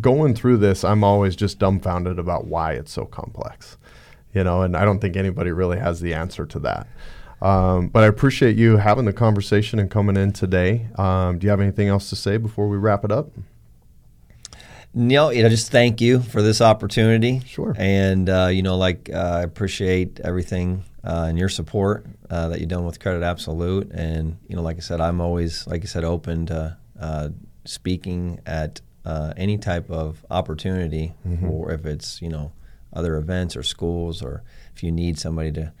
[0.00, 0.82] going through this.
[0.82, 3.78] I'm always just dumbfounded about why it's so complex,
[4.34, 6.88] you know, and I don't think anybody really has the answer to that.
[7.42, 10.88] Um, but I appreciate you having the conversation and coming in today.
[10.96, 13.30] Um, do you have anything else to say before we wrap it up?
[14.92, 17.40] No, you know, just thank you for this opportunity.
[17.46, 17.74] Sure.
[17.78, 22.60] And uh, you know, like uh, I appreciate everything uh, and your support uh, that
[22.60, 23.90] you've done with Credit Absolute.
[23.92, 27.28] And you know, like I said, I'm always, like I said, open to uh,
[27.64, 31.48] speaking at uh, any type of opportunity, mm-hmm.
[31.48, 32.52] or if it's you know
[32.92, 34.42] other events or schools, or
[34.74, 35.72] if you need somebody to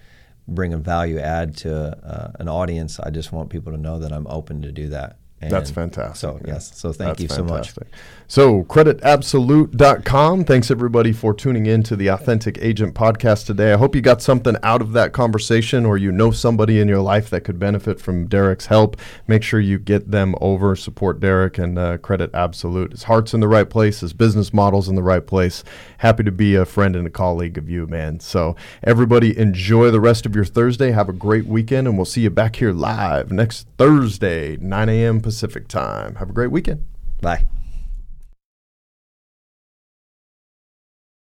[0.50, 4.12] bring a value add to uh, an audience, I just want people to know that
[4.12, 5.19] I'm open to do that.
[5.42, 6.16] And That's fantastic.
[6.16, 6.76] So, yes.
[6.76, 7.74] So, thank That's you fantastic.
[7.74, 7.88] so much.
[8.30, 10.44] So, creditabsolute.com.
[10.44, 13.72] Thanks, everybody, for tuning in to the Authentic Agent podcast today.
[13.72, 17.00] I hope you got something out of that conversation or you know somebody in your
[17.00, 18.98] life that could benefit from Derick's help.
[19.26, 22.92] Make sure you get them over, support Derek and uh, Credit Absolute.
[22.92, 25.64] His heart's in the right place, his business model's in the right place.
[25.98, 28.20] Happy to be a friend and a colleague of you, man.
[28.20, 28.54] So,
[28.84, 30.90] everybody, enjoy the rest of your Thursday.
[30.92, 35.20] Have a great weekend, and we'll see you back here live next Thursday, 9 a.m.
[35.30, 36.16] Pacific time.
[36.16, 36.84] Have a great weekend.
[37.22, 37.46] Bye.